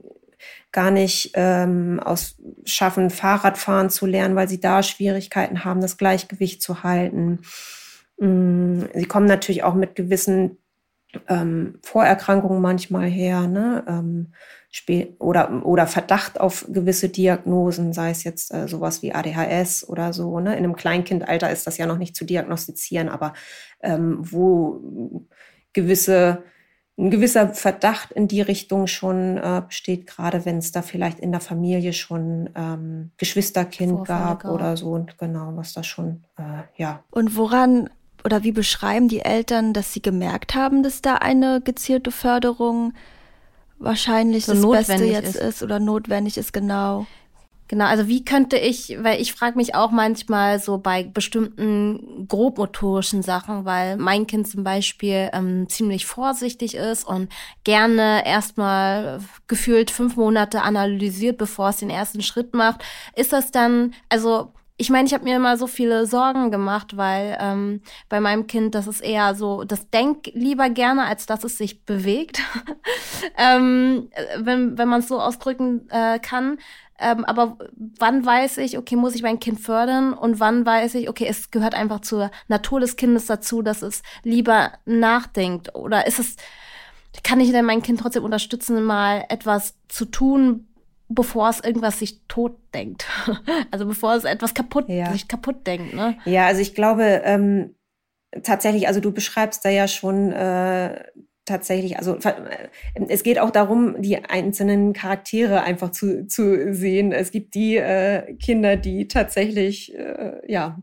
[0.72, 6.62] gar nicht ähm, aus schaffen, Fahrradfahren zu lernen, weil sie da Schwierigkeiten haben, das Gleichgewicht
[6.62, 7.40] zu halten.
[8.20, 10.58] Mm, sie kommen natürlich auch mit gewissen
[11.28, 13.84] ähm, Vorerkrankungen manchmal her, ne?
[13.88, 14.32] Ähm,
[15.18, 20.38] oder, oder Verdacht auf gewisse Diagnosen, sei es jetzt äh, sowas wie ADHS oder so.
[20.38, 20.52] Ne?
[20.52, 23.32] In einem Kleinkindalter ist das ja noch nicht zu diagnostizieren, aber
[23.82, 25.26] ähm, wo
[25.72, 26.44] gewisse,
[26.96, 31.32] ein gewisser Verdacht in die Richtung schon äh, besteht, gerade wenn es da vielleicht in
[31.32, 36.62] der Familie schon ähm, Geschwisterkind gab, gab oder so und genau, was da schon, äh,
[36.76, 37.02] ja.
[37.10, 37.90] Und woran
[38.24, 42.92] oder wie beschreiben die Eltern, dass sie gemerkt haben, dass da eine gezielte Förderung
[43.78, 45.42] wahrscheinlich so das Beste jetzt ist.
[45.42, 45.62] ist.
[45.62, 47.06] oder notwendig ist, genau.
[47.70, 53.22] Genau, also wie könnte ich, weil ich frage mich auch manchmal so bei bestimmten grobmotorischen
[53.22, 57.28] Sachen, weil mein Kind zum Beispiel ähm, ziemlich vorsichtig ist und
[57.62, 62.82] gerne erstmal gefühlt fünf Monate analysiert, bevor es den ersten Schritt macht.
[63.14, 67.36] Ist das dann, also ich meine, ich habe mir immer so viele Sorgen gemacht, weil
[67.38, 71.58] ähm, bei meinem Kind, das ist eher so, das denkt lieber gerne, als dass es
[71.58, 72.40] sich bewegt,
[73.36, 76.56] ähm, wenn, wenn man es so ausdrücken äh, kann.
[76.98, 77.58] Ähm, aber
[77.98, 81.50] wann weiß ich, okay, muss ich mein Kind fördern und wann weiß ich, okay, es
[81.50, 85.74] gehört einfach zur Natur des Kindes dazu, dass es lieber nachdenkt?
[85.74, 86.36] Oder ist es,
[87.22, 90.69] kann ich denn mein Kind trotzdem unterstützen, mal etwas zu tun,
[91.10, 93.06] bevor es irgendwas sich tot denkt.
[93.70, 95.12] Also bevor es etwas kaputt, ja.
[95.12, 95.94] sich kaputt denkt.
[95.94, 96.16] Ne?
[96.24, 97.74] Ja, also ich glaube ähm,
[98.42, 101.04] tatsächlich, also du beschreibst da ja schon äh,
[101.44, 102.68] tatsächlich, also äh,
[103.08, 107.12] es geht auch darum, die einzelnen Charaktere einfach zu, zu sehen.
[107.12, 110.78] Es gibt die äh, Kinder, die tatsächlich, äh, ja,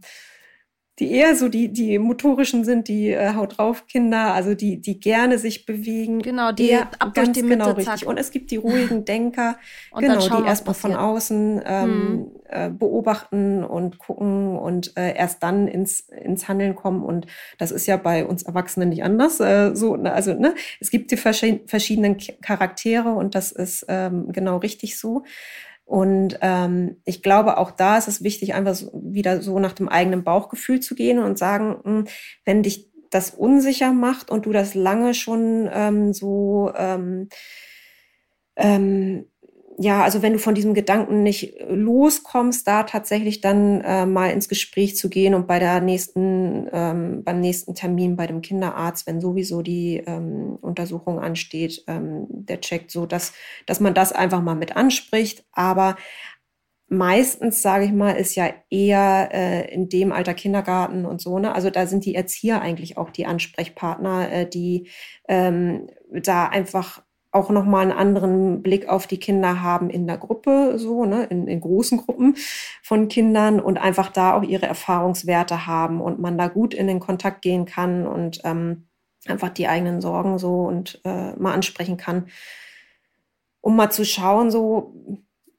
[0.99, 4.99] die eher so die, die motorischen sind, die äh, Haut drauf Kinder, also die, die
[4.99, 6.23] gerne sich bewegen.
[6.23, 8.07] Genau, die eher, ab ganz durch die genau Mitte, richtig.
[8.07, 9.57] Und es gibt die ruhigen Denker,
[9.95, 12.31] genau, die erstmal von außen ähm, hm.
[12.49, 17.03] äh, beobachten und gucken und äh, erst dann ins, ins Handeln kommen.
[17.03, 17.27] Und
[17.59, 19.39] das ist ja bei uns Erwachsenen nicht anders.
[19.39, 24.57] Äh, so, ne, also, ne, es gibt die verschiedenen Charaktere und das ist ähm, genau
[24.57, 25.23] richtig so.
[25.87, 29.87] Und ähm, ich glaube, auch da ist es wichtig, einfach so, wieder so nach dem
[29.87, 32.07] eigenen Bauchgefühl zu gehen und sagen, mh, hm,
[32.43, 37.29] wenn dich das unsicher macht und du das lange schon ähm, so ähm,
[38.57, 39.27] ähm,
[39.79, 44.49] ja, also wenn du von diesem Gedanken nicht loskommst, da tatsächlich dann äh, mal ins
[44.49, 49.21] Gespräch zu gehen und bei der nächsten, ähm, beim nächsten Termin bei dem Kinderarzt, wenn
[49.21, 53.33] sowieso die ähm, Untersuchung ansteht, ähm, der checkt so, dass,
[53.67, 55.45] dass man das einfach mal mit anspricht.
[55.51, 55.95] Aber
[56.89, 61.53] meistens, sage ich mal, ist ja eher äh, in dem Alter Kindergarten und so, ne?
[61.53, 64.89] Also da sind die Erzieher eigentlich auch die Ansprechpartner, äh, die
[65.27, 67.03] ähm, da einfach
[67.37, 71.47] auch nochmal einen anderen Blick auf die Kinder haben in der Gruppe, so, ne, in,
[71.47, 72.35] in großen Gruppen
[72.81, 76.99] von Kindern und einfach da auch ihre Erfahrungswerte haben und man da gut in den
[76.99, 78.87] Kontakt gehen kann und ähm,
[79.27, 82.27] einfach die eigenen Sorgen so und äh, mal ansprechen kann,
[83.61, 84.95] um mal zu schauen, so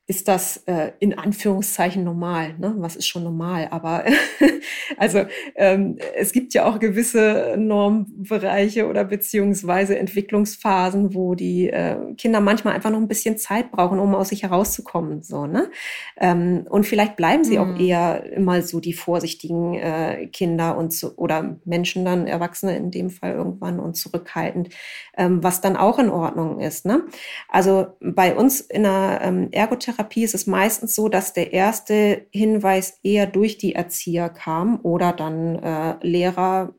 [0.09, 2.55] ist das äh, in Anführungszeichen normal.
[2.59, 2.75] Ne?
[2.79, 3.69] Was ist schon normal?
[3.71, 4.05] Aber
[4.97, 12.41] also ähm, es gibt ja auch gewisse Normbereiche oder beziehungsweise Entwicklungsphasen, wo die äh, Kinder
[12.41, 15.23] manchmal einfach noch ein bisschen Zeit brauchen, um aus sich herauszukommen.
[15.23, 15.71] So, ne?
[16.17, 17.63] Ähm, und vielleicht bleiben sie mhm.
[17.63, 22.91] auch eher immer so die vorsichtigen äh, Kinder und so, oder Menschen dann, Erwachsene in
[22.91, 24.71] dem Fall irgendwann und zurückhaltend,
[25.19, 26.87] ähm, was dann auch in Ordnung ist.
[26.87, 27.03] Ne?
[27.51, 32.27] Also bei uns in der ähm, Ergotherapie Therapie ist es meistens so, dass der erste
[32.31, 36.75] Hinweis eher durch die Erzieher kam oder dann äh, Lehrer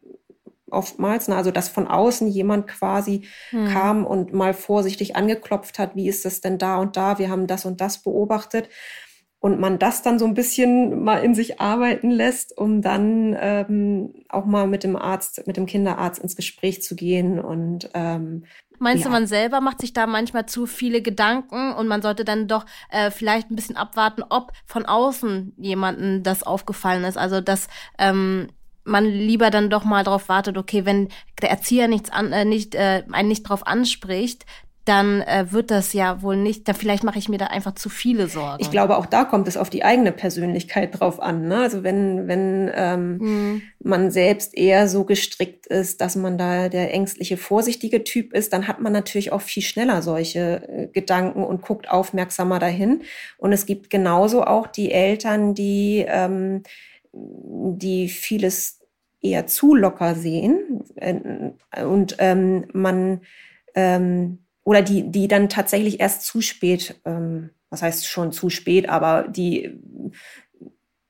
[0.72, 1.36] oftmals, ne?
[1.36, 3.68] also dass von außen jemand quasi hm.
[3.68, 7.48] kam und mal vorsichtig angeklopft hat, wie ist das denn da und da, wir haben
[7.48, 8.70] das und das beobachtet
[9.40, 14.14] und man das dann so ein bisschen mal in sich arbeiten lässt, um dann ähm,
[14.30, 18.46] auch mal mit dem Arzt, mit dem Kinderarzt ins Gespräch zu gehen und ähm,
[18.80, 19.10] Meinst ja.
[19.10, 22.66] du, man selber macht sich da manchmal zu viele Gedanken und man sollte dann doch
[22.90, 27.18] äh, vielleicht ein bisschen abwarten, ob von außen jemanden das aufgefallen ist?
[27.18, 28.48] Also, dass ähm,
[28.84, 31.10] man lieber dann doch mal darauf wartet, okay, wenn
[31.42, 34.46] der Erzieher nichts an, äh, nicht, äh, einen nicht drauf anspricht,
[34.90, 37.90] dann äh, wird das ja wohl nicht, dann vielleicht mache ich mir da einfach zu
[37.90, 38.58] viele Sorgen.
[38.60, 41.48] Ich glaube, auch da kommt es auf die eigene Persönlichkeit drauf an.
[41.48, 41.58] Ne?
[41.58, 43.62] Also wenn, wenn ähm, mhm.
[43.84, 48.68] man selbst eher so gestrickt ist, dass man da der ängstliche, vorsichtige Typ ist, dann
[48.68, 53.04] hat man natürlich auch viel schneller solche äh, Gedanken und guckt aufmerksamer dahin.
[53.38, 56.64] Und es gibt genauso auch die Eltern, die, ähm,
[57.14, 58.80] die vieles
[59.22, 60.84] eher zu locker sehen.
[60.96, 63.22] Äh, und ähm, man
[63.76, 68.88] ähm, oder die, die dann tatsächlich erst zu spät, ähm, was heißt schon zu spät,
[68.88, 69.82] aber die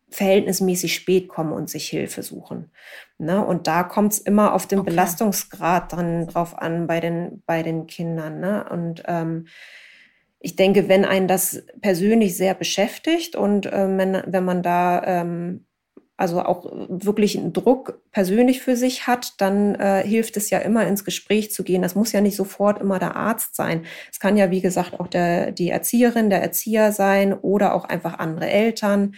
[0.10, 2.72] verhältnismäßig spät kommen und sich Hilfe suchen.
[3.18, 3.46] Ne?
[3.46, 4.92] Und da kommt es immer auf den okay.
[4.92, 8.40] Belastungsgrad dann drauf an bei den, bei den Kindern.
[8.40, 8.66] Ne?
[8.70, 9.48] Und ähm,
[10.40, 15.66] ich denke, wenn einen das persönlich sehr beschäftigt und äh, wenn, wenn man da ähm,
[16.20, 20.86] also auch wirklich einen Druck persönlich für sich hat, dann äh, hilft es ja immer
[20.86, 21.82] ins Gespräch zu gehen.
[21.82, 23.86] Das muss ja nicht sofort immer der Arzt sein.
[24.12, 28.20] Es kann ja, wie gesagt, auch der, die Erzieherin, der Erzieher sein oder auch einfach
[28.20, 29.16] andere Eltern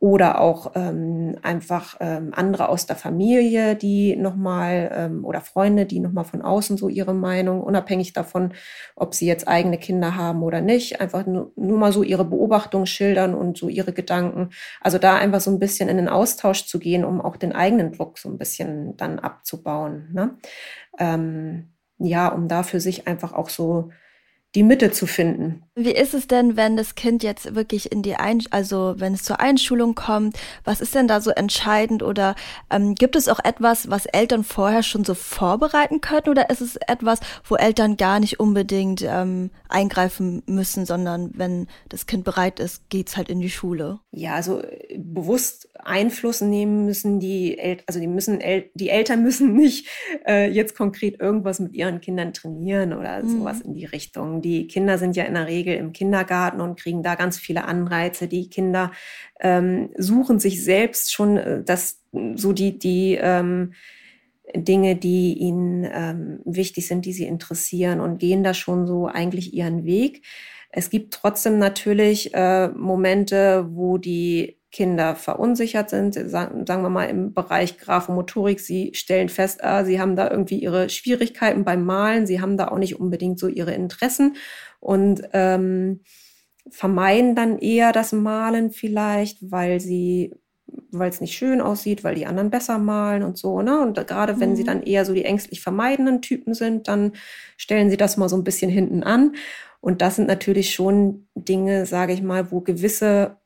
[0.00, 5.98] oder auch ähm, einfach ähm, andere aus der Familie, die nochmal ähm, oder Freunde, die
[5.98, 8.54] nochmal von außen so ihre Meinung, unabhängig davon,
[8.94, 12.86] ob sie jetzt eigene Kinder haben oder nicht, einfach nur, nur mal so ihre Beobachtung
[12.86, 14.50] schildern und so ihre Gedanken.
[14.80, 17.92] Also da einfach so ein bisschen in den Austausch zu gehen, um auch den eigenen
[17.92, 20.10] Druck so ein bisschen dann abzubauen.
[20.12, 20.36] Ne?
[21.00, 23.90] Ähm, ja, um da für sich einfach auch so
[24.58, 25.62] die Mitte zu finden.
[25.76, 29.22] Wie ist es denn, wenn das Kind jetzt wirklich in die Ein also wenn es
[29.22, 32.34] zur Einschulung kommt, was ist denn da so entscheidend oder
[32.68, 36.74] ähm, gibt es auch etwas, was Eltern vorher schon so vorbereiten können oder ist es
[36.88, 42.90] etwas, wo Eltern gar nicht unbedingt ähm, eingreifen müssen, sondern wenn das Kind bereit ist,
[42.90, 44.00] geht's halt in die Schule?
[44.10, 49.22] Ja, also äh, bewusst Einfluss nehmen müssen die El also die müssen El die Eltern
[49.28, 49.86] müssen nicht
[50.26, 53.38] äh, jetzt konkret irgendwas mit ihren Kindern trainieren oder mhm.
[53.38, 54.42] sowas in die Richtung.
[54.42, 57.64] Die Kinder sind ja in der Regel Regel im Kindergarten und kriegen da ganz viele
[57.64, 58.28] Anreize.
[58.28, 58.92] Die Kinder
[59.40, 62.02] ähm, suchen sich selbst schon äh, das,
[62.34, 63.72] so die, die ähm,
[64.54, 69.52] Dinge, die ihnen ähm, wichtig sind, die sie interessieren und gehen da schon so eigentlich
[69.52, 70.24] ihren Weg.
[70.70, 77.04] Es gibt trotzdem natürlich äh, Momente, wo die Kinder verunsichert sind, sagen, sagen wir mal
[77.04, 82.26] im Bereich Graphomotorik, sie stellen fest, ah, sie haben da irgendwie ihre Schwierigkeiten beim Malen,
[82.26, 84.36] sie haben da auch nicht unbedingt so ihre Interessen
[84.80, 86.00] und ähm,
[86.70, 90.34] vermeiden dann eher das Malen vielleicht, weil sie
[90.90, 93.80] weil es nicht schön aussieht, weil die anderen besser malen und so, ne?
[93.80, 94.66] Und gerade wenn sie mhm.
[94.66, 97.12] dann eher so die ängstlich vermeidenden Typen sind, dann
[97.56, 99.34] stellen sie das mal so ein bisschen hinten an.
[99.80, 103.36] Und das sind natürlich schon Dinge, sage ich mal, wo gewisse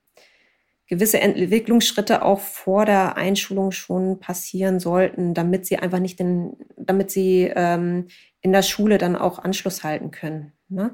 [0.93, 7.11] gewisse Entwicklungsschritte auch vor der Einschulung schon passieren sollten, damit sie einfach nicht den, damit
[7.11, 8.09] sie ähm,
[8.43, 10.53] in der Schule dann auch Anschluss halten können.
[10.69, 10.93] Ne?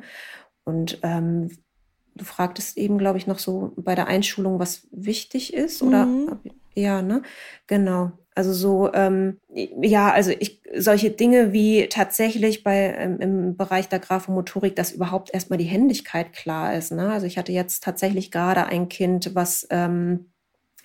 [0.62, 1.50] Und ähm,
[2.14, 6.06] du fragtest eben, glaube ich, noch so bei der Einschulung, was wichtig ist, oder?
[6.06, 6.38] Mhm.
[6.76, 7.22] Ja, ne?
[7.66, 8.12] Genau.
[8.38, 9.40] Also so, ähm,
[9.82, 15.34] ja, also ich, solche Dinge wie tatsächlich bei ähm, im Bereich der Graphomotorik, dass überhaupt
[15.34, 16.92] erstmal die Händigkeit klar ist.
[16.92, 17.10] Ne?
[17.10, 20.26] Also ich hatte jetzt tatsächlich gerade ein Kind, was ähm,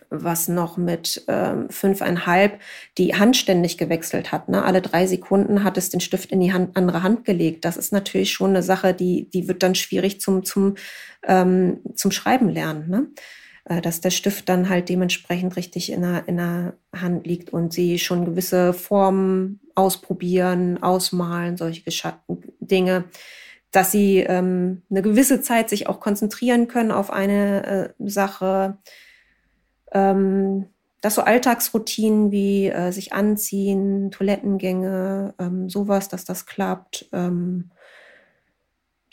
[0.09, 2.59] was noch mit ähm, fünfeinhalb
[2.97, 4.49] die Hand ständig gewechselt hat.
[4.49, 4.65] Ne?
[4.65, 7.65] Alle drei Sekunden hat es den Stift in die Hand, andere Hand gelegt.
[7.65, 10.73] Das ist natürlich schon eine Sache, die, die wird dann schwierig zum, zum,
[11.27, 12.89] ähm, zum Schreiben lernen.
[12.89, 13.07] Ne?
[13.65, 17.73] Äh, dass der Stift dann halt dementsprechend richtig in der, in der Hand liegt und
[17.73, 21.83] sie schon gewisse Formen ausprobieren, ausmalen, solche
[22.59, 23.05] Dinge
[23.73, 27.65] dass sie ähm, eine gewisse Zeit sich auch konzentrieren können auf eine
[27.99, 28.77] äh, Sache.
[29.91, 30.67] Ähm,
[31.01, 37.09] dass so Alltagsroutinen wie äh, sich anziehen, Toilettengänge, ähm, sowas, dass das klappt.
[37.11, 37.71] Ähm,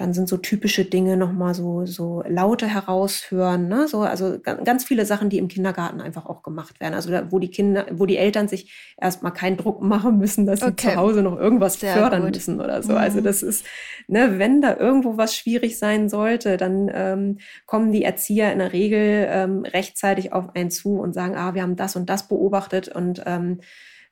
[0.00, 3.86] dann sind so typische Dinge nochmal so, so Laute heraushören, ne?
[3.86, 6.94] so, also ganz viele Sachen, die im Kindergarten einfach auch gemacht werden.
[6.94, 10.60] Also da, wo die Kinder, wo die Eltern sich erstmal keinen Druck machen müssen, dass
[10.60, 10.92] sie okay.
[10.92, 12.34] zu Hause noch irgendwas Sehr fördern gut.
[12.34, 12.94] müssen oder so.
[12.94, 13.10] Also mhm.
[13.10, 13.66] Also das ist,
[14.06, 18.72] ne, wenn da irgendwo was schwierig sein sollte, dann ähm, kommen die Erzieher in der
[18.72, 22.88] Regel ähm, rechtzeitig auf einen zu und sagen, ah, wir haben das und das beobachtet
[22.88, 23.60] und ähm,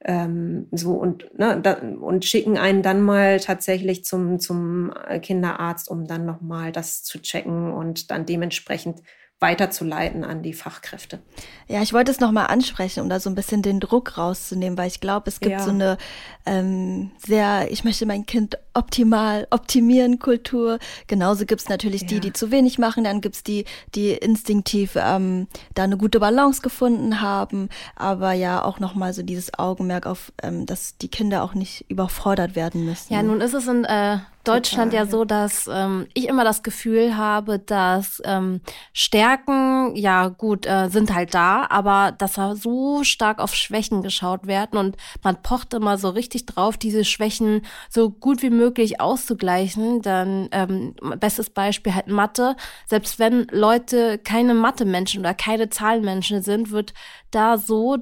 [0.05, 6.07] ähm, so und, ne, da, und schicken einen dann mal tatsächlich zum, zum Kinderarzt, um
[6.07, 9.03] dann nochmal das zu checken und dann dementsprechend
[9.41, 11.21] weiterzuleiten an die Fachkräfte.
[11.69, 14.89] Ja, ich wollte es nochmal ansprechen, um da so ein bisschen den Druck rauszunehmen, weil
[14.89, 15.63] ich glaube, es gibt ja.
[15.63, 15.97] so eine
[16.45, 20.81] ähm, sehr, ich möchte mein Kind optimal optimieren Kultur.
[21.07, 22.09] Genauso gibt es natürlich ja.
[22.09, 26.19] die, die zu wenig machen, dann gibt es die, die instinktiv ähm, da eine gute
[26.19, 31.45] Balance gefunden haben, aber ja auch nochmal so dieses Augenmerk auf, ähm, dass die Kinder
[31.45, 33.13] auch nicht überfordert werden müssen.
[33.13, 34.19] Ja, nun ist es in äh,
[34.49, 38.61] Deutschland Total, ja so, dass ähm, ich immer das Gefühl habe, dass ähm,
[38.93, 44.47] Stärken, ja gut, äh, sind halt da, aber dass da so stark auf Schwächen geschaut
[44.47, 50.03] werden und man pocht immer so richtig drauf, diese Schwächen so gut wie möglich auszugleichen.
[50.03, 52.57] Dann ähm, bestes Beispiel halt Mathe.
[52.87, 56.95] Selbst wenn Leute keine Mathe-Menschen oder keine Zahlenmenschen sind, wird
[57.31, 57.99] da so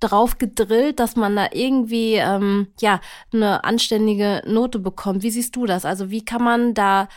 [0.00, 3.00] drauf gedrillt, dass man da irgendwie ähm, ja
[3.32, 5.22] eine anständige Note bekommt.
[5.22, 5.84] Wie siehst du das?
[5.84, 7.08] Also wie kann man da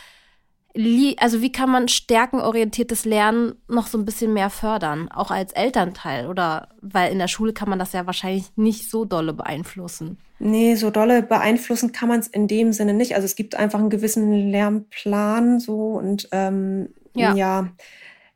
[1.18, 6.28] also wie kann man stärkenorientiertes Lernen noch so ein bisschen mehr fördern, auch als Elternteil
[6.28, 10.18] oder weil in der Schule kann man das ja wahrscheinlich nicht so dolle beeinflussen.
[10.38, 13.14] Nee, so dolle beeinflussen kann man es in dem Sinne nicht.
[13.14, 17.68] Also es gibt einfach einen gewissen Lernplan so und ähm, ja, ja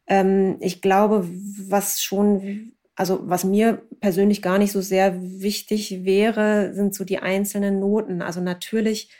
[0.09, 1.27] ähm, ich glaube,
[1.69, 7.19] was schon also was mir persönlich gar nicht so sehr wichtig wäre, sind so die
[7.19, 8.23] einzelnen Noten.
[8.23, 9.11] Also natürlich,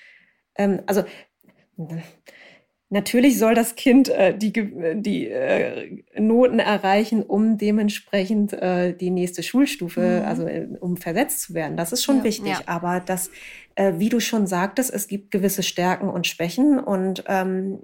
[0.57, 1.05] ähm, also
[2.89, 9.43] natürlich soll das Kind äh, die, die äh, Noten erreichen, um dementsprechend äh, die nächste
[9.43, 10.27] Schulstufe, mhm.
[10.27, 11.77] also äh, um versetzt zu werden.
[11.77, 12.53] Das ist schon ja, wichtig.
[12.53, 12.61] Ja.
[12.67, 13.31] Aber das
[13.77, 17.79] äh, wie du schon sagtest, es gibt gewisse Stärken und Schwächen und ähm,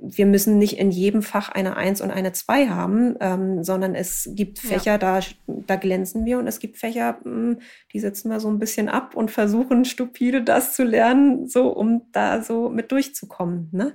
[0.00, 4.30] wir müssen nicht in jedem Fach eine Eins und eine Zwei haben, ähm, sondern es
[4.32, 4.98] gibt Fächer, ja.
[4.98, 7.58] da, da glänzen wir und es gibt Fächer, mh, hm,
[7.92, 12.02] die sitzen wir so ein bisschen ab und versuchen stupide das zu lernen, so um
[12.12, 13.94] da so mit durchzukommen, ne?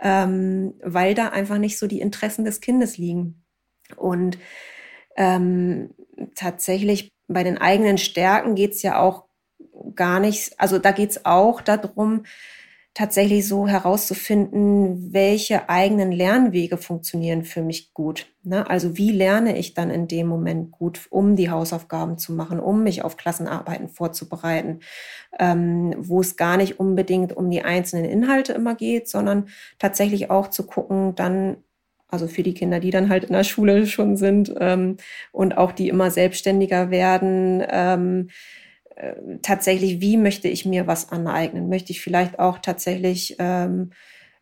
[0.00, 3.44] ähm, weil da einfach nicht so die Interessen des Kindes liegen.
[3.96, 4.38] Und
[5.16, 5.90] ähm,
[6.34, 9.29] tatsächlich bei den eigenen Stärken geht's ja auch
[9.94, 12.24] gar nicht, also da geht's auch darum,
[12.92, 18.26] tatsächlich so herauszufinden, welche eigenen Lernwege funktionieren für mich gut.
[18.42, 18.68] Ne?
[18.68, 22.82] Also wie lerne ich dann in dem Moment gut, um die Hausaufgaben zu machen, um
[22.82, 24.80] mich auf Klassenarbeiten vorzubereiten,
[25.38, 29.48] ähm, wo es gar nicht unbedingt um die einzelnen Inhalte immer geht, sondern
[29.78, 31.58] tatsächlich auch zu gucken, dann
[32.08, 34.96] also für die Kinder, die dann halt in der Schule schon sind ähm,
[35.30, 37.64] und auch die immer selbstständiger werden.
[37.70, 38.30] Ähm,
[39.00, 41.68] äh, tatsächlich, wie möchte ich mir was aneignen?
[41.68, 43.92] Möchte ich vielleicht auch tatsächlich ähm,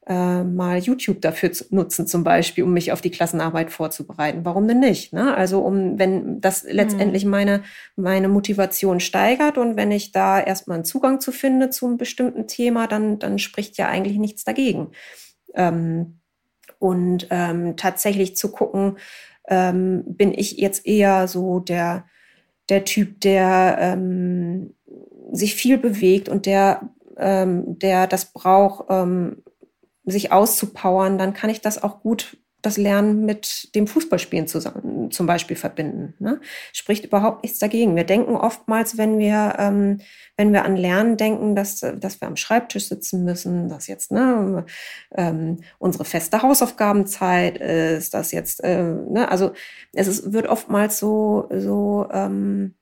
[0.08, 4.44] äh, mal YouTube dafür nutzen, zum Beispiel, um mich auf die Klassenarbeit vorzubereiten?
[4.44, 5.12] Warum denn nicht?
[5.12, 5.36] Ne?
[5.36, 7.30] Also um, wenn das letztendlich mhm.
[7.30, 7.62] meine,
[7.94, 12.48] meine Motivation steigert und wenn ich da erstmal einen Zugang zu finde zu einem bestimmten
[12.48, 14.90] Thema, dann, dann spricht ja eigentlich nichts dagegen.
[15.54, 16.18] Ähm,
[16.80, 18.98] und ähm, tatsächlich zu gucken,
[19.46, 22.06] ähm, bin ich jetzt eher so der
[22.68, 24.74] der Typ, der ähm,
[25.32, 29.42] sich viel bewegt und der, ähm, der das braucht, ähm,
[30.04, 35.26] sich auszupowern, dann kann ich das auch gut das Lernen mit dem Fußballspielen zusammen, zum
[35.26, 36.14] Beispiel verbinden.
[36.18, 36.40] Ne?
[36.72, 37.94] Spricht überhaupt nichts dagegen.
[37.94, 40.00] Wir denken oftmals, wenn wir, ähm,
[40.36, 44.64] wenn wir an Lernen denken, dass, dass wir am Schreibtisch sitzen müssen, dass jetzt ne,
[45.14, 49.52] ähm, unsere feste Hausaufgabenzeit ist, dass jetzt, äh, ne, also
[49.92, 52.74] es ist, wird oftmals so, so ähm,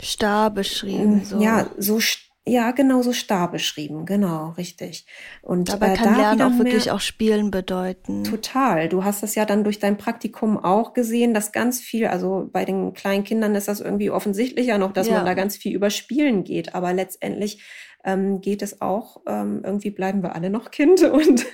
[0.00, 1.24] starr beschrieben.
[1.24, 1.40] So.
[1.40, 5.06] Ja, so starr ja, genau so starr beschrieben, genau, richtig.
[5.42, 8.24] Und dabei äh, kann da Lernen auch wirklich auch Spielen bedeuten.
[8.24, 8.88] Total.
[8.88, 12.64] Du hast das ja dann durch dein Praktikum auch gesehen, dass ganz viel, also bei
[12.64, 15.14] den kleinen Kindern ist das irgendwie offensichtlicher noch, dass ja.
[15.14, 17.62] man da ganz viel über Spielen geht, aber letztendlich
[18.04, 21.46] ähm, geht es auch, ähm, irgendwie bleiben wir alle noch Kind und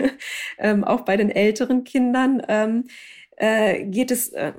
[0.58, 2.42] ähm, auch bei den älteren Kindern.
[3.36, 4.52] Äh, geht es, äh,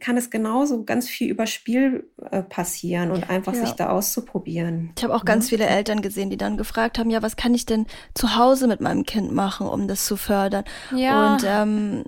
[0.00, 3.66] kann es genauso ganz viel über Spiel äh, passieren und einfach ja.
[3.66, 4.92] sich da auszuprobieren.
[4.96, 7.66] Ich habe auch ganz viele Eltern gesehen, die dann gefragt haben, ja, was kann ich
[7.66, 10.64] denn zu Hause mit meinem Kind machen, um das zu fördern?
[10.96, 11.34] Ja.
[11.34, 12.04] Und ähm,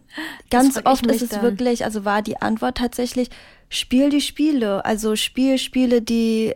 [0.49, 1.43] ganz oft ist es dann.
[1.43, 3.29] wirklich, also war die Antwort tatsächlich,
[3.69, 6.55] spiel die Spiele, also spiel Spiele, die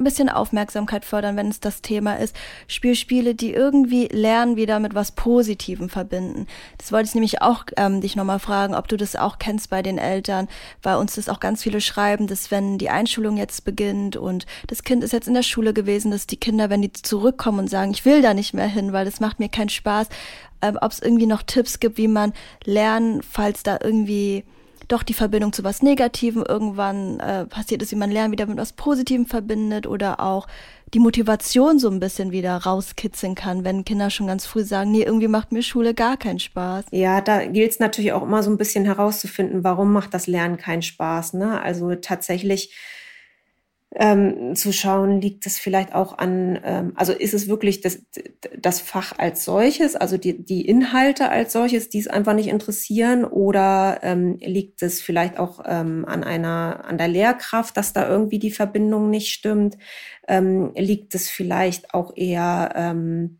[0.00, 2.34] ein bisschen Aufmerksamkeit fördern, wenn es das Thema ist.
[2.66, 6.46] Spiel Spiele, die irgendwie Lernen wieder mit was Positivem verbinden.
[6.78, 9.82] Das wollte ich nämlich auch ähm, dich nochmal fragen, ob du das auch kennst bei
[9.82, 10.48] den Eltern,
[10.82, 14.82] weil uns das auch ganz viele schreiben, dass wenn die Einschulung jetzt beginnt und das
[14.82, 17.90] Kind ist jetzt in der Schule gewesen, dass die Kinder, wenn die zurückkommen und sagen,
[17.90, 20.08] ich will da nicht mehr hin, weil das macht mir keinen Spaß,
[20.60, 22.32] äh, ob es irgendwie noch Tipps gibt, wie man
[22.64, 24.44] lernen, falls da irgendwie
[24.92, 28.58] doch die Verbindung zu was Negativem irgendwann äh, passiert ist, wie man Lernen wieder mit
[28.58, 30.46] was Positivem verbindet oder auch
[30.92, 35.02] die Motivation so ein bisschen wieder rauskitzeln kann, wenn Kinder schon ganz früh sagen, nee,
[35.02, 36.86] irgendwie macht mir Schule gar keinen Spaß.
[36.90, 40.56] Ja, da gilt es natürlich auch immer so ein bisschen herauszufinden, warum macht das Lernen
[40.56, 41.34] keinen Spaß.
[41.34, 41.60] Ne?
[41.62, 42.74] Also tatsächlich
[43.96, 47.98] ähm, zu schauen, liegt es vielleicht auch an, ähm, also ist es wirklich das,
[48.56, 53.24] das Fach als solches, also die, die Inhalte als solches, die es einfach nicht interessieren,
[53.24, 58.38] oder ähm, liegt es vielleicht auch ähm, an einer, an der Lehrkraft, dass da irgendwie
[58.38, 59.76] die Verbindung nicht stimmt?
[60.28, 63.39] Ähm, liegt es vielleicht auch eher ähm,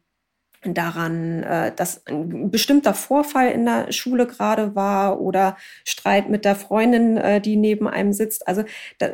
[0.62, 6.54] daran, äh, dass ein bestimmter Vorfall in der Schule gerade war oder Streit mit der
[6.54, 8.46] Freundin, äh, die neben einem sitzt.
[8.46, 8.64] Also
[8.98, 9.08] da,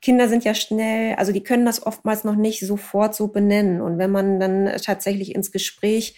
[0.00, 3.82] Kinder sind ja schnell, also die können das oftmals noch nicht sofort so benennen.
[3.82, 6.16] Und wenn man dann tatsächlich ins Gespräch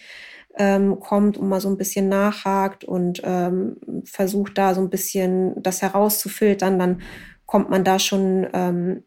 [0.57, 5.61] ähm, kommt und mal so ein bisschen nachhakt und ähm, versucht da so ein bisschen
[5.61, 7.01] das herauszufiltern, dann
[7.45, 9.03] kommt man da schon ähm,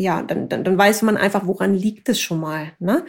[0.00, 2.72] ja, dann, dann, dann weiß man einfach, woran liegt es schon mal.
[2.78, 3.04] Ne?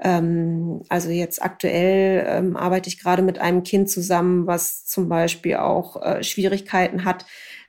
[0.00, 5.56] Ähm, also jetzt aktuell ähm, arbeite ich gerade mit einem Kind zusammen, was zum Beispiel
[5.56, 7.26] auch äh, Schwierigkeiten hat,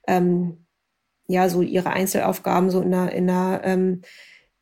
[0.08, 0.66] ähm,
[1.28, 4.02] ja, so ihre Einzelaufgaben so in der, in der ähm,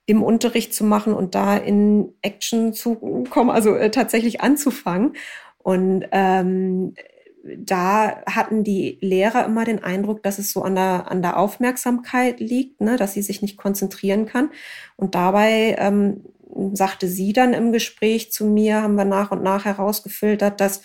[0.05, 5.16] im Unterricht zu machen und da in Action zu kommen, also äh, tatsächlich anzufangen.
[5.57, 6.95] Und ähm,
[7.44, 12.39] da hatten die Lehrer immer den Eindruck, dass es so an der, an der Aufmerksamkeit
[12.39, 14.52] liegt, ne, dass sie sich nicht konzentrieren kann.
[14.96, 16.24] Und dabei ähm,
[16.74, 20.82] sagte sie dann im Gespräch zu mir, haben wir nach und nach herausgefiltert, dass,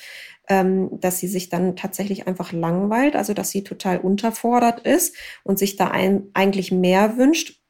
[0.48, 5.58] ähm, dass sie sich dann tatsächlich einfach langweilt, also dass sie total unterfordert ist und
[5.58, 7.60] sich da ein, eigentlich mehr wünscht.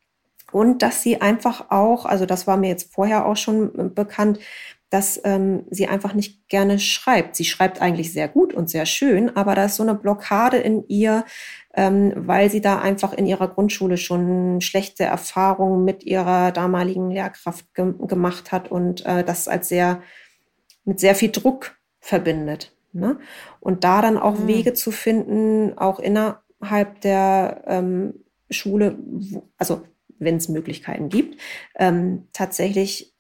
[0.53, 4.39] Und dass sie einfach auch, also das war mir jetzt vorher auch schon bekannt,
[4.91, 7.35] dass ähm, sie einfach nicht gerne schreibt.
[7.35, 10.85] Sie schreibt eigentlich sehr gut und sehr schön, aber da ist so eine Blockade in
[10.89, 11.25] ihr,
[11.75, 17.75] ähm, weil sie da einfach in ihrer Grundschule schon schlechte Erfahrungen mit ihrer damaligen Lehrkraft
[17.75, 20.03] ge gemacht hat und äh, das als sehr
[20.85, 22.73] mit sehr viel Druck verbindet.
[22.93, 23.19] Ne?
[23.61, 24.47] Und da dann auch mhm.
[24.47, 28.15] Wege zu finden, auch innerhalb der ähm,
[28.51, 28.97] Schule,
[29.59, 29.83] also
[30.19, 31.41] wenn es Möglichkeiten gibt,
[31.75, 33.16] ähm, tatsächlich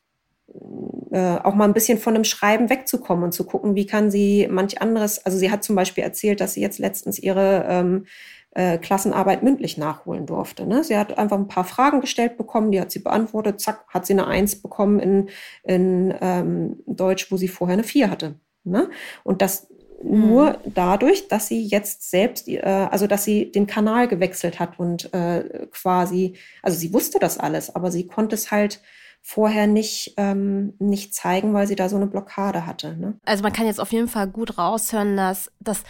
[1.10, 4.48] äh, auch mal ein bisschen von dem Schreiben wegzukommen und zu gucken, wie kann sie
[4.50, 8.06] manch anderes, also sie hat zum Beispiel erzählt, dass sie jetzt letztens ihre ähm,
[8.56, 10.66] äh, Klassenarbeit mündlich nachholen durfte.
[10.66, 10.82] Ne?
[10.82, 14.14] Sie hat einfach ein paar Fragen gestellt bekommen, die hat sie beantwortet, zack, hat sie
[14.14, 15.28] eine Eins bekommen in,
[15.62, 18.36] in ähm, Deutsch, wo sie vorher eine Vier hatte.
[18.64, 18.88] Ne?
[19.24, 19.68] Und das
[20.02, 20.72] nur mhm.
[20.74, 25.66] dadurch, dass sie jetzt selbst, äh, also dass sie den Kanal gewechselt hat und äh,
[25.70, 28.80] quasi, also sie wusste das alles, aber sie konnte es halt
[29.28, 32.96] vorher nicht, ähm, nicht zeigen, weil sie da so eine Blockade hatte.
[32.96, 33.18] Ne?
[33.24, 35.82] Also man kann jetzt auf jeden Fall gut raushören, dass das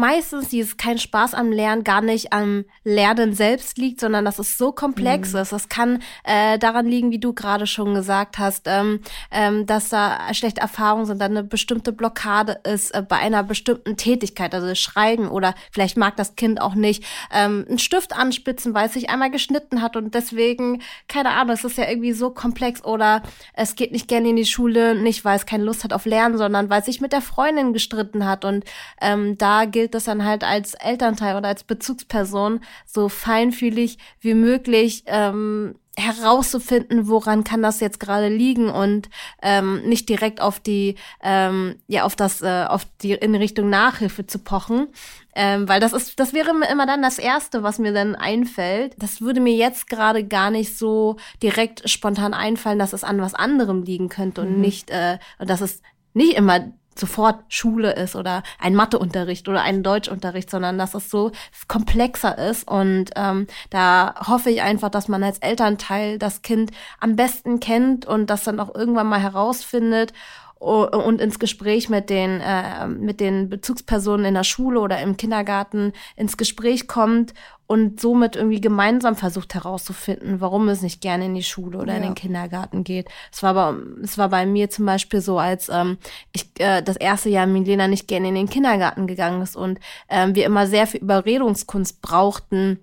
[0.00, 4.56] meistens dieses kein Spaß am Lernen gar nicht am Lernen selbst liegt, sondern dass es
[4.56, 5.40] so komplex mhm.
[5.40, 5.52] ist.
[5.52, 10.32] Das kann äh, daran liegen, wie du gerade schon gesagt hast, ähm, ähm, dass da
[10.32, 15.28] schlechte Erfahrungen sind, dann eine bestimmte Blockade ist äh, bei einer bestimmten Tätigkeit, also Schreiben
[15.28, 19.30] oder vielleicht mag das Kind auch nicht ähm, einen Stift anspitzen, weil es sich einmal
[19.30, 23.22] geschnitten hat und deswegen, keine Ahnung, es ist ja irgendwie so komplex oder
[23.52, 26.38] es geht nicht gerne in die Schule, nicht weil es keine Lust hat auf Lernen,
[26.38, 28.64] sondern weil es sich mit der Freundin gestritten hat und
[29.02, 34.34] ähm, da gilt gilt das dann halt als Elternteil oder als Bezugsperson so feinfühlig wie
[34.34, 39.10] möglich ähm, herauszufinden, woran kann das jetzt gerade liegen und
[39.42, 44.24] ähm, nicht direkt auf die ähm, ja auf das äh, auf die in Richtung Nachhilfe
[44.26, 44.86] zu pochen,
[45.34, 48.94] ähm, weil das ist das wäre immer dann das erste, was mir dann einfällt.
[48.98, 53.34] Das würde mir jetzt gerade gar nicht so direkt spontan einfallen, dass es an was
[53.34, 54.60] anderem liegen könnte und mhm.
[54.60, 55.82] nicht äh, und dass es
[56.14, 61.32] nicht immer sofort Schule ist oder ein Matheunterricht oder ein Deutschunterricht, sondern dass es so
[61.68, 62.68] komplexer ist.
[62.68, 66.70] Und ähm, da hoffe ich einfach, dass man als Elternteil das Kind
[67.00, 70.12] am besten kennt und das dann auch irgendwann mal herausfindet
[70.60, 75.94] und ins Gespräch mit den, äh, mit den Bezugspersonen in der Schule oder im Kindergarten
[76.16, 77.32] ins Gespräch kommt
[77.66, 81.96] und somit irgendwie gemeinsam versucht herauszufinden, warum es nicht gerne in die Schule oder ja.
[81.96, 83.08] in den Kindergarten geht.
[83.32, 85.96] Es war, bei, es war bei mir zum Beispiel so, als ähm,
[86.32, 89.80] ich äh, das erste Jahr Milena nicht gerne in den Kindergarten gegangen ist und
[90.10, 92.80] ähm, wir immer sehr viel Überredungskunst brauchten,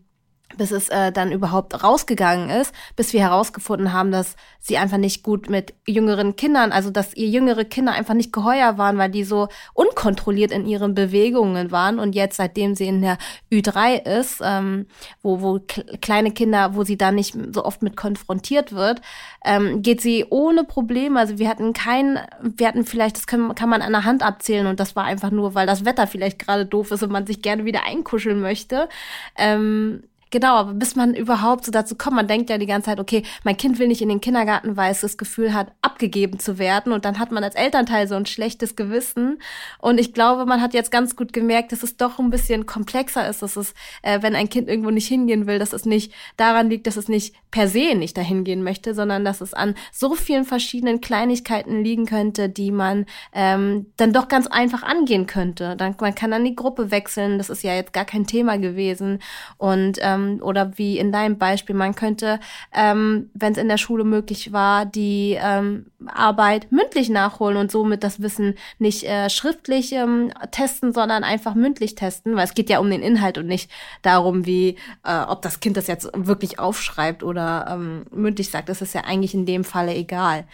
[0.56, 5.24] bis es äh, dann überhaupt rausgegangen ist, bis wir herausgefunden haben, dass sie einfach nicht
[5.24, 9.24] gut mit jüngeren Kindern, also dass ihr jüngere Kinder einfach nicht geheuer waren, weil die
[9.24, 12.00] so unkontrolliert in ihren Bewegungen waren.
[12.00, 13.18] Und jetzt, seitdem sie in der
[13.52, 14.88] Ü3 ist, ähm,
[15.22, 15.60] wo, wo
[16.02, 19.02] kleine Kinder, wo sie da nicht so oft mit konfrontiert wird,
[19.44, 21.20] ähm, geht sie ohne Probleme.
[21.20, 24.68] Also wir hatten kein, wir hatten vielleicht, das kann, kann man an der Hand abzählen
[24.68, 27.42] und das war einfach nur, weil das Wetter vielleicht gerade doof ist und man sich
[27.42, 28.90] gerne wieder einkuscheln möchte.
[29.38, 33.00] Ähm, Genau, aber bis man überhaupt so dazu kommt, man denkt ja die ganze Zeit,
[33.00, 36.60] okay, mein Kind will nicht in den Kindergarten, weil es das Gefühl hat, abgegeben zu
[36.60, 36.92] werden.
[36.92, 39.40] Und dann hat man als Elternteil so ein schlechtes Gewissen.
[39.80, 43.28] Und ich glaube, man hat jetzt ganz gut gemerkt, dass es doch ein bisschen komplexer
[43.30, 46.70] ist, dass es, äh, wenn ein Kind irgendwo nicht hingehen will, dass es nicht daran
[46.70, 50.16] liegt, dass es nicht per se nicht dahin gehen möchte, sondern dass es an so
[50.16, 55.76] vielen verschiedenen Kleinigkeiten liegen könnte, die man ähm, dann doch ganz einfach angehen könnte.
[55.78, 59.20] Dann, man kann dann die Gruppe wechseln, das ist ja jetzt gar kein Thema gewesen.
[59.58, 62.40] Und ähm, ähm, oder wie in deinem Beispiel, man könnte,
[62.74, 68.04] ähm, wenn es in der Schule möglich war, die ähm, Arbeit mündlich nachholen und somit
[68.04, 72.80] das Wissen nicht äh, schriftlich ähm, testen, sondern einfach mündlich testen, weil es geht ja
[72.80, 73.70] um den Inhalt und nicht
[74.02, 78.70] darum, wie äh, ob das Kind das jetzt wirklich aufschreibt oder ähm, mündlich sagt.
[78.70, 80.46] Das ist ja eigentlich in dem Falle egal.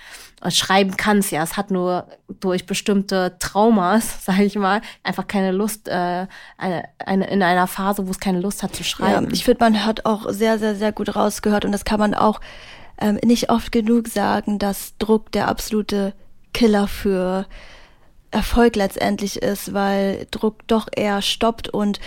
[0.50, 2.08] Schreiben kann es ja, es hat nur
[2.40, 8.08] durch bestimmte Traumas, sage ich mal, einfach keine Lust, äh, eine, eine, in einer Phase,
[8.08, 9.26] wo es keine Lust hat zu schreiben.
[9.26, 11.66] Ja, finde, man hat auch sehr, sehr, sehr gut rausgehört.
[11.66, 12.40] Und das kann man auch
[13.00, 16.14] ähm, nicht oft genug sagen, dass Druck der absolute
[16.54, 17.46] Killer für
[18.32, 21.70] Erfolg letztendlich ist, weil Druck doch eher stoppt.
[21.70, 22.00] Und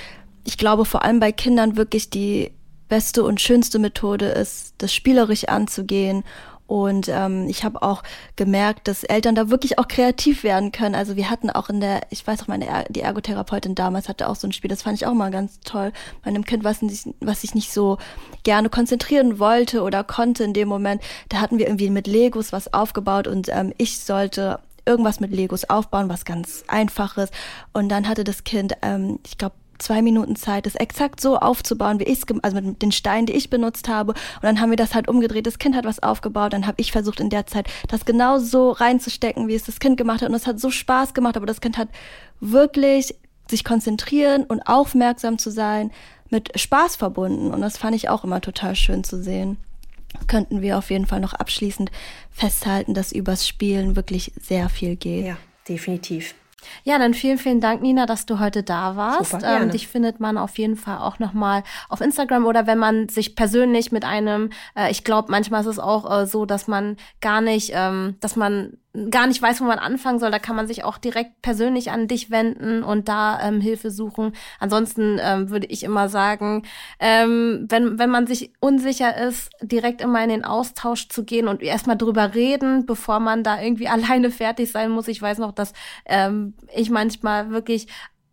[0.44, 2.52] ich glaube vor allem bei Kindern wirklich die
[2.88, 6.22] beste und schönste Methode ist, das spielerisch anzugehen
[6.66, 8.02] und ähm, ich habe auch
[8.34, 10.94] gemerkt, dass Eltern da wirklich auch kreativ werden können.
[10.94, 14.28] Also wir hatten auch in der, ich weiß auch, meine er die Ergotherapeutin damals hatte
[14.28, 15.92] auch so ein Spiel, das fand ich auch mal ganz toll.
[16.22, 17.98] Bei einem Kind, was, nicht, was sich nicht so
[18.42, 22.72] gerne konzentrieren wollte oder konnte in dem Moment, da hatten wir irgendwie mit Legos was
[22.72, 27.30] aufgebaut und ähm, ich sollte irgendwas mit Legos aufbauen, was ganz einfaches.
[27.72, 32.00] Und dann hatte das Kind, ähm, ich glaube, zwei Minuten Zeit, das exakt so aufzubauen,
[32.00, 34.12] wie ich es, also mit den Steinen, die ich benutzt habe.
[34.12, 35.46] Und dann haben wir das halt umgedreht.
[35.46, 38.70] Das Kind hat was aufgebaut, dann habe ich versucht in der Zeit, das genau so
[38.70, 40.28] reinzustecken, wie es das Kind gemacht hat.
[40.28, 41.88] Und es hat so Spaß gemacht, aber das Kind hat
[42.40, 43.14] wirklich
[43.48, 45.90] sich konzentrieren und aufmerksam zu sein,
[46.30, 47.52] mit Spaß verbunden.
[47.52, 49.58] Und das fand ich auch immer total schön zu sehen.
[50.28, 51.90] könnten wir auf jeden Fall noch abschließend
[52.30, 55.26] festhalten, dass übers Spielen wirklich sehr viel geht.
[55.26, 55.36] Ja,
[55.68, 56.34] definitiv.
[56.84, 59.32] Ja, dann vielen, vielen Dank, Nina, dass du heute da warst.
[59.32, 63.08] Super, ähm, dich findet man auf jeden Fall auch nochmal auf Instagram oder wenn man
[63.08, 66.96] sich persönlich mit einem, äh, ich glaube, manchmal ist es auch äh, so, dass man
[67.20, 68.78] gar nicht, ähm, dass man
[69.10, 72.08] gar nicht weiß, wo man anfangen soll, da kann man sich auch direkt persönlich an
[72.08, 74.32] dich wenden und da ähm, Hilfe suchen.
[74.58, 76.62] Ansonsten ähm, würde ich immer sagen,
[76.98, 81.62] ähm, wenn, wenn man sich unsicher ist, direkt immer in den Austausch zu gehen und
[81.62, 85.08] erstmal drüber reden, bevor man da irgendwie alleine fertig sein muss.
[85.08, 85.72] Ich weiß noch, dass
[86.06, 87.88] ähm, ich manchmal wirklich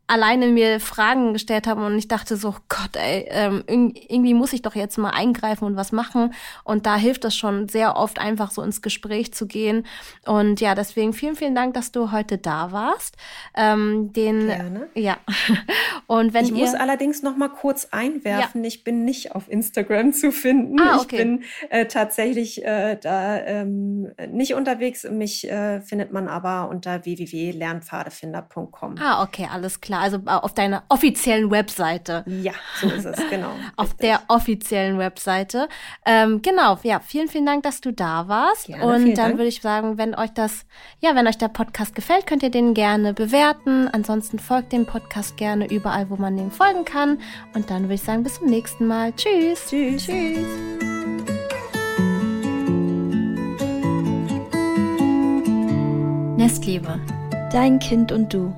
[0.05, 4.61] alleine mir Fragen gestellt habe und ich dachte so, Gott, ey, ähm, irgendwie muss ich
[4.61, 6.33] doch jetzt mal eingreifen und was machen.
[6.65, 9.85] Und da hilft es schon sehr oft einfach so ins Gespräch zu gehen.
[10.25, 13.15] Und ja, deswegen vielen, vielen Dank, dass du heute da warst.
[13.55, 14.87] Ähm, den, Gerne.
[14.93, 15.17] Ja.
[16.07, 18.67] Und wenn ich ihr, muss allerdings noch mal kurz einwerfen, ja.
[18.67, 20.81] ich bin nicht auf Instagram zu finden.
[20.81, 21.15] Ah, okay.
[21.15, 25.05] Ich bin äh, tatsächlich äh, da ähm, nicht unterwegs.
[25.09, 28.95] Mich äh, findet man aber unter www.lernpfadefinder.com.
[28.99, 32.23] Ah, okay, alles klar klar, also äh, auf deiner offiziellen Webseite.
[32.25, 33.51] Ja, so ist es, genau.
[33.75, 33.99] auf richtig.
[34.01, 35.67] der offiziellen Webseite.
[36.05, 38.67] Ähm, genau, ja, vielen, vielen Dank, dass du da warst.
[38.67, 40.65] Gerne, und dann würde ich sagen, wenn euch das,
[40.99, 43.87] ja, wenn euch der Podcast gefällt, könnt ihr den gerne bewerten.
[43.89, 47.19] Ansonsten folgt dem Podcast gerne überall, wo man dem folgen kann.
[47.53, 49.13] Und dann würde ich sagen, bis zum nächsten Mal.
[49.13, 49.67] Tschüss.
[49.69, 50.05] Tschüss.
[50.05, 50.47] Tschüss.
[56.35, 56.99] Nestliebe.
[57.51, 58.53] Dein Kind und du.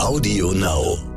[0.00, 1.09] Audio Now.